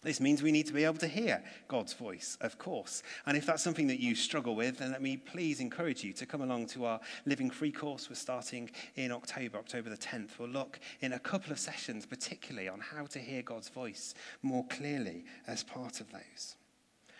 This 0.04 0.20
means 0.20 0.42
we 0.42 0.52
need 0.52 0.66
to 0.66 0.74
be 0.74 0.84
able 0.84 0.98
to 0.98 1.08
hear 1.08 1.42
God's 1.66 1.94
voice, 1.94 2.36
of 2.42 2.58
course. 2.58 3.02
And 3.26 3.36
if 3.36 3.46
that's 3.46 3.62
something 3.62 3.86
that 3.86 4.00
you 4.00 4.14
struggle 4.14 4.54
with, 4.54 4.78
then 4.78 4.92
let 4.92 5.02
me 5.02 5.16
please 5.16 5.60
encourage 5.60 6.04
you 6.04 6.12
to 6.12 6.26
come 6.26 6.42
along 6.42 6.66
to 6.68 6.84
our 6.84 7.00
Living 7.24 7.50
Free 7.50 7.72
course. 7.72 8.10
We're 8.10 8.16
starting 8.16 8.70
in 8.96 9.10
October, 9.10 9.56
October 9.56 9.88
the 9.88 9.96
10th. 9.96 10.38
We'll 10.38 10.50
look 10.50 10.78
in 11.00 11.14
a 11.14 11.18
couple 11.18 11.52
of 11.52 11.58
sessions, 11.58 12.04
particularly 12.04 12.68
on 12.68 12.80
how 12.80 13.06
to 13.06 13.18
hear 13.18 13.42
God's 13.42 13.70
voice 13.70 14.14
more 14.42 14.66
clearly 14.66 15.24
as 15.46 15.64
part 15.64 16.00
of 16.00 16.12
those. 16.12 16.56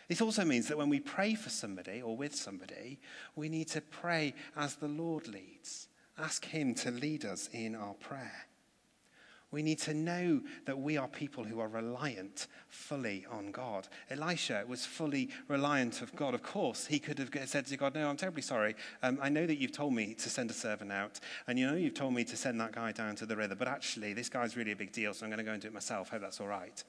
This 0.09 0.21
also 0.21 0.45
means 0.45 0.69
that 0.69 0.77
when 0.77 0.91
we 0.91 1.01
pray 1.01 1.35
for 1.35 1.49
somebody 1.49 2.03
or 2.03 2.17
with 2.17 2.35
somebody, 2.35 3.01
we 3.35 3.49
need 3.49 3.69
to 3.69 3.81
pray 3.81 4.35
as 4.57 4.77
the 4.77 4.89
Lord 4.89 5.27
leads. 5.27 5.89
Ask 6.19 6.45
Him 6.45 6.75
to 6.77 6.91
lead 6.91 7.25
us 7.25 7.49
in 7.53 7.75
our 7.75 7.95
prayer. 7.95 8.47
We 9.55 9.63
need 9.63 9.79
to 9.83 9.95
know 9.95 10.41
that 10.65 10.81
we 10.81 10.97
are 10.97 11.07
people 11.07 11.45
who 11.45 11.61
are 11.61 11.69
reliant 11.69 12.49
fully 12.71 13.25
on 13.31 13.53
God. 13.53 13.87
Elisha 14.11 14.65
was 14.67 14.85
fully 14.85 15.31
reliant 15.47 16.03
of 16.03 16.13
God. 16.17 16.35
Of 16.35 16.43
course, 16.43 16.87
he 16.87 16.99
could 16.99 17.21
have 17.21 17.31
said 17.49 17.65
to 17.67 17.77
God, 17.77 17.95
No, 17.95 18.09
I'm 18.09 18.17
terribly 18.17 18.43
sorry. 18.43 18.75
Um, 19.01 19.17
I 19.23 19.29
know 19.29 19.47
that 19.47 19.61
you've 19.61 19.71
told 19.71 19.95
me 19.95 20.15
to 20.15 20.29
send 20.29 20.51
a 20.51 20.53
servant 20.53 20.91
out, 20.91 21.21
and 21.47 21.57
you 21.57 21.69
know 21.69 21.77
you've 21.77 21.95
told 21.95 22.15
me 22.15 22.25
to 22.25 22.37
send 22.37 22.61
that 22.61 22.73
guy 22.73 22.91
down 22.91 23.15
to 23.15 23.27
the 23.27 23.37
river, 23.37 23.55
but 23.55 23.69
actually, 23.69 24.13
this 24.13 24.29
guy's 24.29 24.57
really 24.57 24.73
a 24.73 24.77
big 24.77 24.91
deal, 24.91 25.15
so 25.15 25.25
I'm 25.25 25.31
going 25.31 25.39
to 25.39 25.45
go 25.45 25.53
and 25.53 25.63
do 25.63 25.69
it 25.69 25.75
myself. 25.75 26.09
Hope 26.09 26.23
that's 26.23 26.41
all 26.41 26.49
right. 26.49 26.83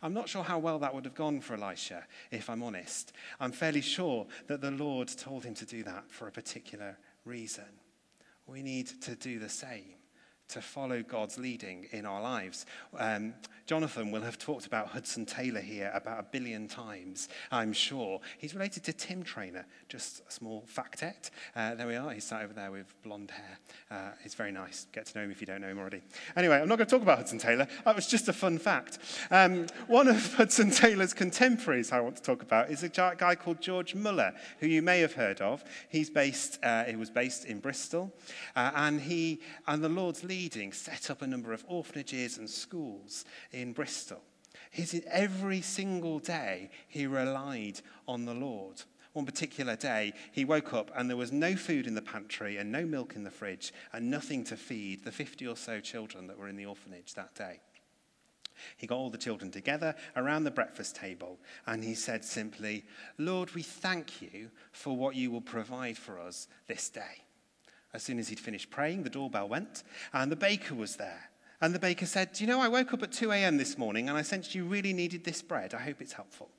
I'm 0.00 0.14
not 0.14 0.28
sure 0.28 0.44
how 0.44 0.60
well 0.60 0.78
that 0.78 0.94
would 0.94 1.06
have 1.06 1.16
gone 1.16 1.40
for 1.40 1.54
Elisha, 1.54 2.04
if 2.30 2.48
I'm 2.48 2.62
honest. 2.62 3.12
I'm 3.40 3.50
fairly 3.50 3.80
sure 3.80 4.28
that 4.46 4.60
the 4.60 4.70
Lord 4.70 5.08
told 5.08 5.42
him 5.42 5.54
to 5.54 5.66
do 5.66 5.82
that 5.82 6.04
for 6.08 6.28
a 6.28 6.30
particular 6.30 6.98
reason. 7.24 7.64
We 8.46 8.62
need 8.62 8.86
to 9.02 9.16
do 9.16 9.40
the 9.40 9.48
same 9.48 9.96
to 10.48 10.60
follow 10.60 11.02
God's 11.02 11.38
leading 11.38 11.86
in 11.92 12.06
our 12.06 12.20
lives. 12.20 12.66
Um, 12.98 13.34
Jonathan 13.66 14.10
will 14.10 14.20
have 14.22 14.38
talked 14.38 14.66
about 14.66 14.88
Hudson 14.88 15.24
Taylor 15.24 15.60
here 15.60 15.90
about 15.94 16.20
a 16.20 16.24
billion 16.24 16.68
times, 16.68 17.28
I'm 17.50 17.72
sure. 17.72 18.20
He's 18.38 18.54
related 18.54 18.84
to 18.84 18.92
Tim 18.92 19.22
Trainer, 19.22 19.64
just 19.88 20.22
a 20.28 20.30
small 20.30 20.64
factet. 20.66 21.30
Uh, 21.56 21.74
there 21.74 21.86
we 21.86 21.96
are. 21.96 22.10
He's 22.10 22.24
sat 22.24 22.42
over 22.42 22.52
there 22.52 22.70
with 22.70 22.92
blonde 23.02 23.30
hair. 23.30 23.58
Uh, 23.90 24.10
he's 24.22 24.34
very 24.34 24.52
nice. 24.52 24.86
Get 24.92 25.06
to 25.06 25.18
know 25.18 25.24
him 25.24 25.30
if 25.30 25.40
you 25.40 25.46
don't 25.46 25.60
know 25.60 25.68
him 25.68 25.78
already. 25.78 26.02
Anyway, 26.36 26.56
I'm 26.56 26.68
not 26.68 26.76
going 26.76 26.86
to 26.86 26.90
talk 26.90 27.02
about 27.02 27.18
Hudson 27.18 27.38
Taylor. 27.38 27.66
That 27.84 27.96
was 27.96 28.06
just 28.06 28.28
a 28.28 28.32
fun 28.32 28.58
fact. 28.58 28.98
Um, 29.30 29.66
one 29.86 30.08
of 30.08 30.34
Hudson 30.34 30.70
Taylor's 30.70 31.14
contemporaries 31.14 31.92
I 31.92 32.00
want 32.00 32.16
to 32.16 32.22
talk 32.22 32.42
about 32.42 32.70
is 32.70 32.82
a 32.82 32.88
guy 32.88 33.34
called 33.36 33.60
George 33.60 33.94
Muller, 33.94 34.34
who 34.58 34.66
you 34.66 34.82
may 34.82 35.00
have 35.00 35.14
heard 35.14 35.40
of. 35.40 35.64
He's 35.88 36.10
based, 36.10 36.58
uh, 36.62 36.84
he 36.84 36.96
was 36.96 37.10
based 37.10 37.44
in 37.44 37.60
Bristol, 37.60 38.12
uh, 38.56 38.72
and 38.74 39.00
he 39.00 39.40
and 39.66 39.82
the 39.82 39.88
Lord's 39.88 40.24
leading, 40.32 40.72
set 40.72 41.10
up 41.10 41.20
a 41.20 41.26
number 41.26 41.52
of 41.52 41.62
orphanages 41.68 42.38
and 42.38 42.48
schools 42.48 43.26
in 43.52 43.74
Bristol. 43.74 44.22
His, 44.70 45.02
every 45.06 45.60
single 45.60 46.20
day, 46.20 46.70
he 46.88 47.06
relied 47.06 47.82
on 48.08 48.24
the 48.24 48.32
Lord. 48.32 48.80
One 49.12 49.26
particular 49.26 49.76
day, 49.76 50.14
he 50.32 50.46
woke 50.46 50.72
up 50.72 50.90
and 50.96 51.10
there 51.10 51.18
was 51.18 51.32
no 51.32 51.54
food 51.54 51.86
in 51.86 51.94
the 51.94 52.00
pantry 52.00 52.56
and 52.56 52.72
no 52.72 52.86
milk 52.86 53.14
in 53.14 53.24
the 53.24 53.30
fridge 53.30 53.74
and 53.92 54.10
nothing 54.10 54.42
to 54.44 54.56
feed 54.56 55.04
the 55.04 55.12
50 55.12 55.46
or 55.46 55.56
so 55.56 55.80
children 55.80 56.28
that 56.28 56.38
were 56.38 56.48
in 56.48 56.56
the 56.56 56.64
orphanage 56.64 57.12
that 57.12 57.34
day. 57.34 57.60
He 58.78 58.86
got 58.86 58.96
all 58.96 59.10
the 59.10 59.18
children 59.18 59.50
together 59.50 59.94
around 60.16 60.44
the 60.44 60.50
breakfast 60.50 60.96
table 60.96 61.40
and 61.66 61.84
he 61.84 61.94
said 61.94 62.24
simply, 62.24 62.86
Lord, 63.18 63.50
we 63.54 63.62
thank 63.62 64.22
you 64.22 64.50
for 64.70 64.96
what 64.96 65.14
you 65.14 65.30
will 65.30 65.42
provide 65.42 65.98
for 65.98 66.18
us 66.18 66.48
this 66.66 66.88
day. 66.88 67.24
As 67.94 68.02
soon 68.02 68.18
as 68.18 68.28
he'd 68.28 68.40
finished 68.40 68.70
praying, 68.70 69.02
the 69.02 69.10
doorbell 69.10 69.48
went, 69.48 69.82
and 70.12 70.32
the 70.32 70.36
baker 70.36 70.74
was 70.74 70.96
there. 70.96 71.30
And 71.60 71.74
the 71.74 71.78
baker 71.78 72.06
said, 72.06 72.32
Do 72.32 72.42
you 72.42 72.48
know, 72.48 72.60
I 72.60 72.68
woke 72.68 72.92
up 72.92 73.02
at 73.02 73.12
2 73.12 73.30
a.m. 73.30 73.56
this 73.56 73.78
morning 73.78 74.08
and 74.08 74.18
I 74.18 74.22
sensed 74.22 74.54
you 74.54 74.64
really 74.64 74.92
needed 74.92 75.24
this 75.24 75.42
bread. 75.42 75.74
I 75.74 75.78
hope 75.78 76.00
it's 76.00 76.14
helpful. 76.14 76.50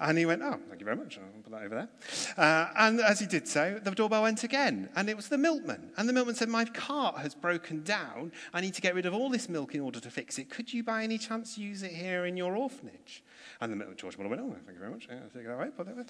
And 0.00 0.16
he 0.16 0.24
went, 0.24 0.42
Oh, 0.42 0.58
thank 0.68 0.80
you 0.80 0.84
very 0.86 0.96
much. 0.96 1.18
I'll 1.18 1.42
put 1.42 1.52
that 1.52 1.62
over 1.62 1.74
there. 1.74 1.88
Uh, 2.36 2.70
and 2.78 3.00
as 3.00 3.20
he 3.20 3.26
did 3.26 3.46
so, 3.46 3.78
the 3.82 3.90
doorbell 3.90 4.22
went 4.22 4.42
again. 4.44 4.88
And 4.96 5.10
it 5.10 5.16
was 5.16 5.28
the 5.28 5.36
milkman. 5.36 5.92
And 5.98 6.08
the 6.08 6.14
milkman 6.14 6.34
said, 6.34 6.48
My 6.48 6.64
cart 6.64 7.18
has 7.18 7.34
broken 7.34 7.82
down. 7.82 8.32
I 8.54 8.62
need 8.62 8.72
to 8.74 8.80
get 8.80 8.94
rid 8.94 9.04
of 9.04 9.12
all 9.12 9.28
this 9.28 9.48
milk 9.48 9.74
in 9.74 9.82
order 9.82 10.00
to 10.00 10.10
fix 10.10 10.38
it. 10.38 10.48
Could 10.48 10.72
you 10.72 10.82
by 10.82 11.04
any 11.04 11.18
chance 11.18 11.58
use 11.58 11.82
it 11.82 11.92
here 11.92 12.24
in 12.24 12.36
your 12.36 12.56
orphanage? 12.56 13.22
And 13.60 13.78
the 13.78 13.94
George 13.94 14.16
Muller 14.16 14.30
went, 14.30 14.40
Oh, 14.40 14.56
thank 14.64 14.74
you 14.74 14.80
very 14.80 14.90
much. 14.90 15.06
Yeah, 15.10 15.16
I'll 15.22 15.30
take 15.30 15.46
that 15.46 15.52
away. 15.52 15.68
Put 15.76 15.86
that 15.86 15.92
away. 15.92 16.04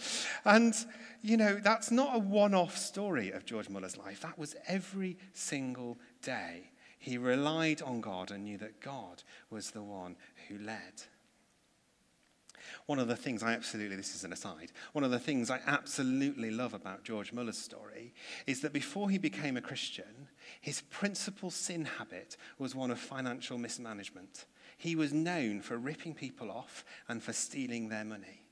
And, 0.44 0.74
you 1.22 1.36
know, 1.36 1.56
that's 1.56 1.90
not 1.90 2.14
a 2.14 2.18
one 2.18 2.54
off 2.54 2.78
story 2.78 3.32
of 3.32 3.44
George 3.44 3.68
Muller's 3.68 3.96
life. 3.96 4.20
That 4.20 4.38
was 4.38 4.54
every 4.68 5.18
single 5.32 5.98
day. 6.22 6.70
He 7.00 7.18
relied 7.18 7.82
on 7.82 8.00
God 8.00 8.30
and 8.30 8.44
knew 8.44 8.58
that 8.58 8.80
God 8.80 9.24
was 9.48 9.70
the 9.70 9.82
one 9.82 10.16
who 10.48 10.58
led. 10.58 11.02
One 12.86 12.98
of 12.98 13.08
the 13.08 13.16
things 13.16 13.42
I 13.42 13.52
absolutely, 13.52 13.96
this 13.96 14.14
is 14.14 14.24
an 14.24 14.32
aside, 14.32 14.72
one 14.92 15.04
of 15.04 15.10
the 15.10 15.18
things 15.18 15.50
I 15.50 15.60
absolutely 15.66 16.50
love 16.50 16.74
about 16.74 17.04
George 17.04 17.32
Muller's 17.32 17.58
story 17.58 18.12
is 18.46 18.60
that 18.60 18.72
before 18.72 19.10
he 19.10 19.18
became 19.18 19.56
a 19.56 19.62
Christian, 19.62 20.28
his 20.60 20.80
principal 20.82 21.50
sin 21.50 21.84
habit 21.84 22.36
was 22.58 22.74
one 22.74 22.90
of 22.90 22.98
financial 22.98 23.58
mismanagement. 23.58 24.46
He 24.76 24.96
was 24.96 25.12
known 25.12 25.60
for 25.60 25.76
ripping 25.76 26.14
people 26.14 26.50
off 26.50 26.84
and 27.08 27.22
for 27.22 27.32
stealing 27.32 27.88
their 27.88 28.04
money. 28.04 28.46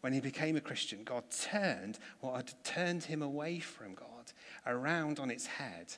When 0.00 0.12
he 0.12 0.20
became 0.20 0.56
a 0.56 0.60
Christian, 0.60 1.04
God 1.04 1.24
turned 1.30 1.98
what 2.20 2.36
had 2.36 2.64
turned 2.64 3.04
him 3.04 3.22
away 3.22 3.58
from 3.58 3.94
God 3.94 4.32
around 4.66 5.18
on 5.18 5.30
its 5.30 5.46
head 5.46 5.94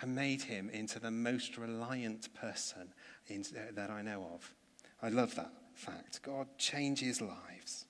and 0.00 0.14
made 0.14 0.42
him 0.42 0.68
into 0.70 0.98
the 0.98 1.10
most 1.10 1.56
reliant 1.56 2.32
person 2.34 2.92
in, 3.28 3.42
uh, 3.56 3.72
that 3.74 3.90
I 3.90 4.02
know 4.02 4.26
of. 4.34 4.54
I 5.02 5.08
love 5.08 5.34
that 5.36 5.52
fact. 5.82 6.22
God 6.22 6.46
changes 6.58 7.20
lives. 7.20 7.86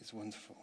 It's 0.00 0.12
wonderful. 0.12 0.56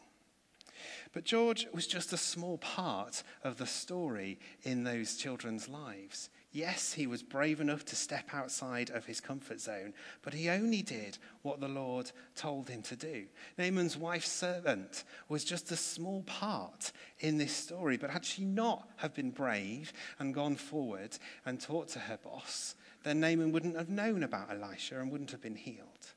But 1.14 1.26
George 1.26 1.68
was 1.74 1.88
just 1.88 2.14
a 2.14 2.18
small 2.18 2.58
part 2.58 3.24
of 3.44 3.58
the 3.58 3.68
story 3.68 4.40
in 4.64 4.84
those 4.84 5.18
children's 5.18 5.70
lives. 5.70 6.30
Yes, 6.54 6.94
he 6.94 7.08
was 7.08 7.24
brave 7.24 7.62
enough 7.62 7.86
to 7.86 7.96
step 7.96 8.30
outside 8.34 8.90
of 8.90 9.06
his 9.06 9.22
comfort 9.22 9.62
zone, 9.62 9.94
but 10.22 10.34
he 10.34 10.50
only 10.50 10.82
did 10.82 11.18
what 11.44 11.60
the 11.60 11.68
Lord 11.68 12.12
told 12.36 12.70
him 12.70 12.82
to 12.84 12.96
do. 12.96 13.26
Naaman's 13.58 13.96
wife's 13.96 14.32
servant 14.32 15.04
was 15.30 15.46
just 15.46 15.72
a 15.72 15.78
small 15.78 16.24
part 16.24 16.92
in 17.20 17.38
this 17.38 17.56
story, 17.56 17.96
but 17.96 18.10
had 18.10 18.26
she 18.26 18.44
not 18.44 18.90
have 18.98 19.14
been 19.14 19.32
brave 19.32 19.94
and 20.20 20.34
gone 20.34 20.56
forward 20.56 21.18
and 21.46 21.62
talked 21.62 21.92
to 21.92 22.00
her 22.00 22.18
boss, 22.18 22.76
then 23.04 23.20
Naaman 23.20 23.52
wouldn't 23.52 23.78
have 23.78 23.90
known 23.90 24.24
about 24.24 24.52
Elisha 24.52 25.00
and 25.00 25.12
wouldn't 25.12 25.32
have 25.32 25.42
been 25.42 25.56
healed. 25.56 26.14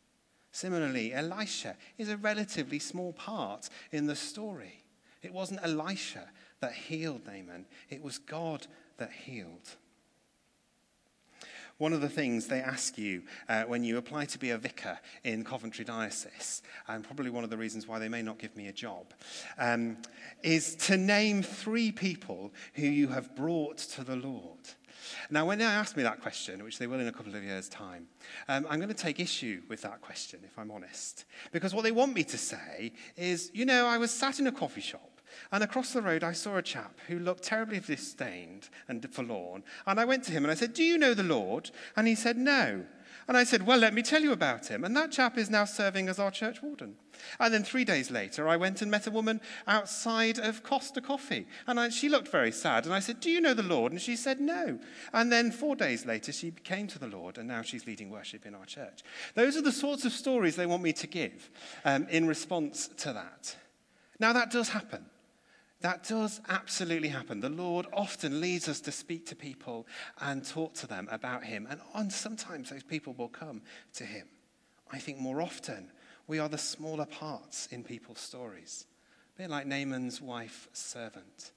Similarly, 0.55 1.13
Elisha 1.13 1.77
is 1.99 2.09
a 2.09 2.17
relatively 2.17 2.79
small 2.79 3.13
part 3.13 3.69
in 3.91 4.07
the 4.07 4.15
story. 4.15 4.85
It 5.21 5.33
wasn't 5.33 5.65
Elisha 5.65 6.31
that 6.61 6.75
healed 6.75 7.27
Naaman, 7.27 7.67
it 7.91 8.01
was 8.01 8.19
God 8.19 8.69
that 8.99 9.11
healed. 9.11 9.75
One 11.79 11.93
of 11.93 12.01
the 12.01 12.09
things 12.09 12.47
they 12.47 12.61
ask 12.61 12.97
you 12.97 13.25
uh, 13.49 13.65
when 13.65 13.83
you 13.83 13.97
apply 13.97 14.27
to 14.27 14.39
be 14.39 14.51
a 14.51 14.59
vicar 14.59 15.01
in 15.25 15.43
Coventry 15.43 15.85
Diocese, 15.85 16.63
and 16.87 17.03
probably 17.03 17.31
one 17.31 17.43
of 17.43 17.51
the 17.51 17.57
reasons 17.57 17.89
why 17.89 17.99
they 17.99 18.09
may 18.09 18.23
not 18.23 18.39
give 18.39 18.57
me 18.57 18.69
a 18.69 18.73
job, 18.73 19.13
um, 19.59 19.97
is 20.45 20.77
to 20.77 20.97
name 20.97 21.43
three 21.43 21.91
people 21.91 22.53
who 22.75 22.87
you 22.87 23.09
have 23.09 23.35
brought 23.35 23.79
to 23.79 24.05
the 24.05 24.15
Lord. 24.15 24.61
Now, 25.31 25.47
when 25.47 25.59
they 25.59 25.65
ask 25.65 25.97
me 25.97 26.03
that 26.03 26.21
question, 26.21 26.63
which 26.63 26.79
they 26.79 26.87
will 26.87 27.01
in 27.01 27.09
a 27.09 27.13
couple 27.13 27.35
of 27.35 27.43
years' 27.43 27.69
time, 27.69 28.07
um, 28.49 28.67
I'm 28.69 28.79
going 28.79 28.89
to 28.89 28.95
take 28.95 29.21
issue 29.21 29.63
with 29.69 29.83
that 29.83 30.01
question, 30.01 30.41
if 30.45 30.59
I'm 30.59 30.71
honest. 30.71 31.25
Because 31.53 31.75
what 31.75 31.85
they 31.85 31.93
want 31.93 32.15
me 32.15 32.25
to 32.25 32.39
say 32.39 32.93
is, 33.17 33.51
you 33.55 33.65
know, 33.65 33.87
I 33.87 33.99
was 33.99 34.11
sat 34.11 34.39
in 34.39 34.47
a 34.47 34.53
coffee 34.53 34.81
shop 34.81 35.15
and 35.53 35.63
across 35.63 35.93
the 35.93 36.03
road, 36.03 36.25
I 36.25 36.33
saw 36.33 36.57
a 36.57 36.63
chap 36.63 36.99
who 37.09 37.19
looked 37.19 37.45
terribly 37.45 37.81
disdained 37.81 38.69
and 38.89 39.09
forlorn. 39.13 39.63
And 39.87 39.99
I 39.99 40.05
went 40.05 40.25
to 40.25 40.33
him 40.33 40.45
and 40.45 40.51
I 40.51 40.55
said, 40.55 40.75
Do 40.75 40.83
you 40.83 40.99
know 40.99 41.15
the 41.15 41.23
Lord? 41.23 41.71
And 41.97 42.07
he 42.07 42.15
said, 42.15 42.37
No. 42.37 42.85
And 43.27 43.37
I 43.37 43.45
said, 43.45 43.67
Well, 43.67 43.79
let 43.79 43.95
me 43.95 44.03
tell 44.03 44.23
you 44.23 44.33
about 44.33 44.67
him. 44.67 44.85
And 44.85 44.97
that 44.97 45.13
chap 45.13 45.39
is 45.39 45.51
now 45.51 45.65
serving 45.65 46.09
as 46.09 46.19
our 46.19 46.31
church 46.31 46.63
warden. 46.63 46.97
And 47.41 47.55
then 47.55 47.65
three 47.65 47.85
days 47.85 48.11
later, 48.11 48.49
I 48.49 48.57
went 48.57 48.83
and 48.83 48.91
met 48.91 49.07
a 49.07 49.11
woman 49.11 49.41
outside 49.67 50.39
of 50.39 50.63
Costa 50.63 51.01
Coffee. 51.01 51.47
And 51.67 51.81
I, 51.81 51.89
she 51.89 52.09
looked 52.09 52.29
very 52.29 52.53
sad. 52.53 52.85
And 52.85 52.95
I 52.95 53.01
said, 53.01 53.21
Do 53.21 53.31
you 53.31 53.41
know 53.41 53.55
the 53.55 53.63
Lord? 53.63 53.93
And 53.93 54.01
she 54.01 54.17
said, 54.17 54.41
No. 54.41 54.79
And 55.13 55.33
then 55.33 55.51
four 55.51 55.77
days 55.77 56.05
later, 56.05 56.33
she 56.33 56.51
came 56.51 56.87
to 56.89 56.99
the 56.99 57.09
Lord. 57.09 57.39
And 57.39 57.49
now 57.49 57.63
she's 57.63 57.87
leading 57.87 58.11
worship 58.11 58.47
in 58.47 58.55
our 58.55 58.67
church. 58.67 59.03
Those 59.35 59.57
are 59.57 59.63
the 59.63 59.73
sorts 59.73 60.05
of 60.05 60.13
stories 60.13 60.57
they 60.57 60.67
want 60.67 60.83
me 60.83 60.93
to 60.95 61.07
give 61.07 61.51
um, 61.85 62.07
in 62.11 62.27
response 62.27 62.89
to 62.99 63.13
that. 63.13 63.57
Now, 64.21 64.33
that 64.33 64.51
does 64.51 64.69
happen. 64.69 65.07
That 65.85 66.09
does 66.09 66.41
absolutely 66.49 67.09
happen. 67.09 67.41
The 67.41 67.51
Lord 67.51 67.85
often 67.93 68.41
leads 68.41 68.71
us 68.71 68.81
to 68.81 68.91
speak 68.91 69.27
to 69.27 69.37
people 69.37 69.87
and 70.19 70.43
talk 70.43 70.73
to 70.77 70.87
them 70.87 71.07
about 71.11 71.45
Him. 71.45 71.69
And 71.95 72.11
sometimes 72.11 72.71
those 72.71 72.83
people 72.83 73.13
will 73.13 73.29
come 73.29 73.61
to 73.97 74.05
Him. 74.07 74.27
I 74.91 74.99
think 74.99 75.19
more 75.19 75.43
often 75.43 75.91
we 76.27 76.39
are 76.39 76.49
the 76.49 76.57
smaller 76.57 77.05
parts 77.05 77.67
in 77.67 77.85
people's 77.85 78.21
stories. 78.21 78.87
A 79.37 79.43
bit 79.43 79.51
like 79.51 79.67
Naaman's 79.67 80.23
wife 80.23 80.71
servant, 80.73 81.53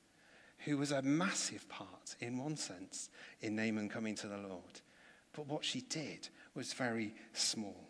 who 0.65 0.77
was 0.77 0.91
a 0.91 1.01
massive 1.01 1.69
part, 1.69 2.17
in 2.19 2.37
one 2.37 2.57
sense, 2.57 3.09
in 3.39 3.55
Naaman 3.55 3.87
coming 3.87 4.15
to 4.15 4.27
the 4.27 4.39
Lord. 4.39 4.81
But 5.31 5.47
what 5.47 5.63
she 5.63 5.79
did 5.79 6.27
was 6.53 6.73
very 6.73 7.15
small. 7.31 7.86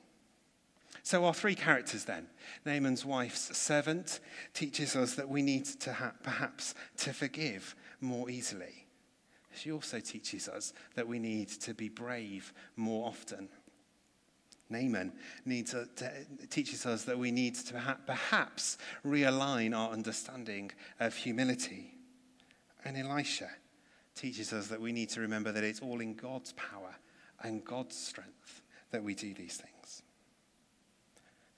So, 1.07 1.23
our 1.23 1.33
three 1.33 1.55
characters 1.55 2.03
then 2.03 2.27
Naaman's 2.65 3.05
wife's 3.05 3.57
servant 3.57 4.19
teaches 4.53 4.93
us 4.93 5.15
that 5.15 5.29
we 5.29 5.41
need 5.41 5.63
to 5.63 5.93
ha- 5.93 6.11
perhaps 6.21 6.75
to 6.97 7.13
forgive 7.13 7.77
more 8.01 8.29
easily. 8.29 8.87
She 9.55 9.71
also 9.71 10.01
teaches 10.01 10.49
us 10.49 10.73
that 10.95 11.07
we 11.07 11.17
need 11.17 11.47
to 11.61 11.73
be 11.73 11.87
brave 11.87 12.51
more 12.75 13.07
often. 13.07 13.47
Naaman 14.69 15.13
needs 15.45 15.73
uh, 15.73 15.85
to, 15.95 16.11
teaches 16.49 16.85
us 16.85 17.05
that 17.05 17.17
we 17.17 17.31
need 17.31 17.55
to 17.55 17.79
ha- 17.79 17.99
perhaps 18.05 18.77
realign 19.05 19.73
our 19.73 19.91
understanding 19.91 20.71
of 20.99 21.15
humility. 21.15 21.93
And 22.83 22.97
Elisha 22.97 23.51
teaches 24.13 24.51
us 24.51 24.67
that 24.67 24.81
we 24.81 24.91
need 24.91 25.07
to 25.11 25.21
remember 25.21 25.53
that 25.53 25.63
it's 25.63 25.79
all 25.79 26.01
in 26.01 26.15
God's 26.15 26.51
power 26.51 26.97
and 27.43 27.63
God's 27.63 27.95
strength 27.95 28.61
that 28.91 29.01
we 29.01 29.15
do 29.15 29.33
these 29.33 29.55
things. 29.55 29.76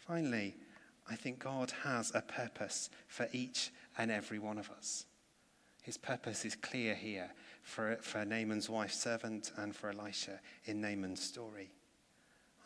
Finally, 0.09 0.55
I 1.07 1.15
think 1.15 1.37
God 1.37 1.71
has 1.83 2.11
a 2.15 2.21
purpose 2.23 2.89
for 3.07 3.27
each 3.31 3.69
and 3.95 4.09
every 4.09 4.39
one 4.39 4.57
of 4.57 4.71
us. 4.71 5.05
His 5.83 5.97
purpose 5.97 6.45
is 6.45 6.55
clear 6.55 6.95
here 6.95 7.29
for, 7.61 7.95
for 8.01 8.25
Naaman's 8.25 8.71
wife 8.71 8.91
servant 8.91 9.51
and 9.55 9.75
for 9.75 9.91
Elisha 9.91 10.39
in 10.65 10.81
Naaman's 10.81 11.21
story. 11.21 11.69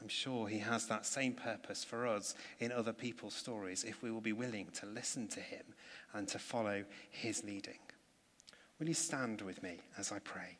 I'm 0.02 0.08
sure 0.08 0.48
he 0.48 0.60
has 0.60 0.88
that 0.88 1.06
same 1.06 1.34
purpose 1.34 1.84
for 1.84 2.08
us 2.08 2.34
in 2.60 2.72
other 2.72 2.94
people's 2.94 3.36
stories 3.36 3.84
if 3.84 4.02
we 4.02 4.10
will 4.10 4.22
be 4.22 4.32
willing 4.32 4.68
to 4.76 4.86
listen 4.86 5.28
to 5.28 5.42
him 5.42 5.66
and 6.14 6.30
to 6.30 6.40
follow 6.40 6.86
his 7.10 7.44
leading. 7.44 7.80
Will 8.80 8.88
you 8.88 8.94
stand 8.94 9.42
with 9.42 9.62
me 9.62 9.80
as 9.98 10.14
I 10.14 10.20
pray? 10.20 10.60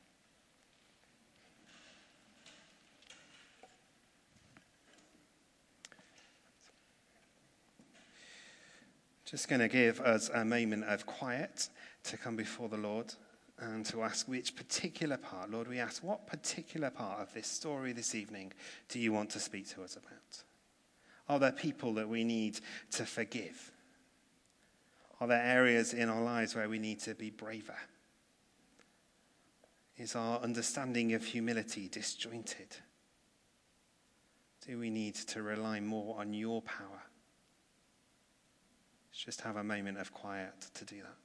Just 9.34 9.48
going 9.48 9.62
to 9.62 9.68
give 9.68 10.00
us 10.00 10.30
a 10.32 10.46
moment 10.46 10.84
of 10.84 11.08
quiet 11.08 11.70
to 12.04 12.18
come 12.18 12.36
before 12.36 12.70
the 12.70 12.78
Lord 12.78 13.16
and 13.58 13.84
to 13.88 14.04
ask 14.04 14.28
which 14.28 14.56
particular 14.56 15.18
part, 15.18 15.50
Lord, 15.50 15.68
we 15.68 15.80
ask, 15.80 16.04
what 16.04 16.28
particular 16.28 16.92
part 16.92 17.20
of 17.20 17.34
this 17.34 17.48
story 17.48 17.94
this 17.94 18.14
evening 18.14 18.54
do 18.90 19.00
you 19.00 19.12
want 19.12 19.32
to 19.32 19.40
speak 19.40 19.68
to 19.70 19.82
us 19.82 19.96
about? 19.96 20.44
Are 21.28 21.40
there 21.40 21.52
people 21.52 21.96
that 21.96 22.08
we 22.08 22.24
need 22.24 22.60
to 22.92 23.08
forgive? 23.08 23.72
Are 25.20 25.26
there 25.26 25.44
areas 25.44 25.96
in 25.96 26.10
our 26.10 26.22
lives 26.22 26.54
where 26.54 26.70
we 26.70 26.78
need 26.78 27.00
to 27.00 27.16
be 27.16 27.32
braver? 27.32 27.80
Is 29.98 30.16
our 30.16 30.42
understanding 30.42 31.14
of 31.14 31.26
humility 31.26 31.88
disjointed? 31.88 32.78
Do 34.68 34.78
we 34.78 34.92
need 34.92 35.16
to 35.16 35.42
rely 35.42 35.80
more 35.80 36.20
on 36.20 36.36
your 36.36 36.62
power? 36.62 37.03
Let's 39.14 39.26
just 39.26 39.42
have 39.42 39.58
a 39.58 39.64
moment 39.64 40.00
of 40.00 40.12
quiet 40.12 40.54
to 40.74 40.86
do 40.86 40.96
that. 40.96 41.23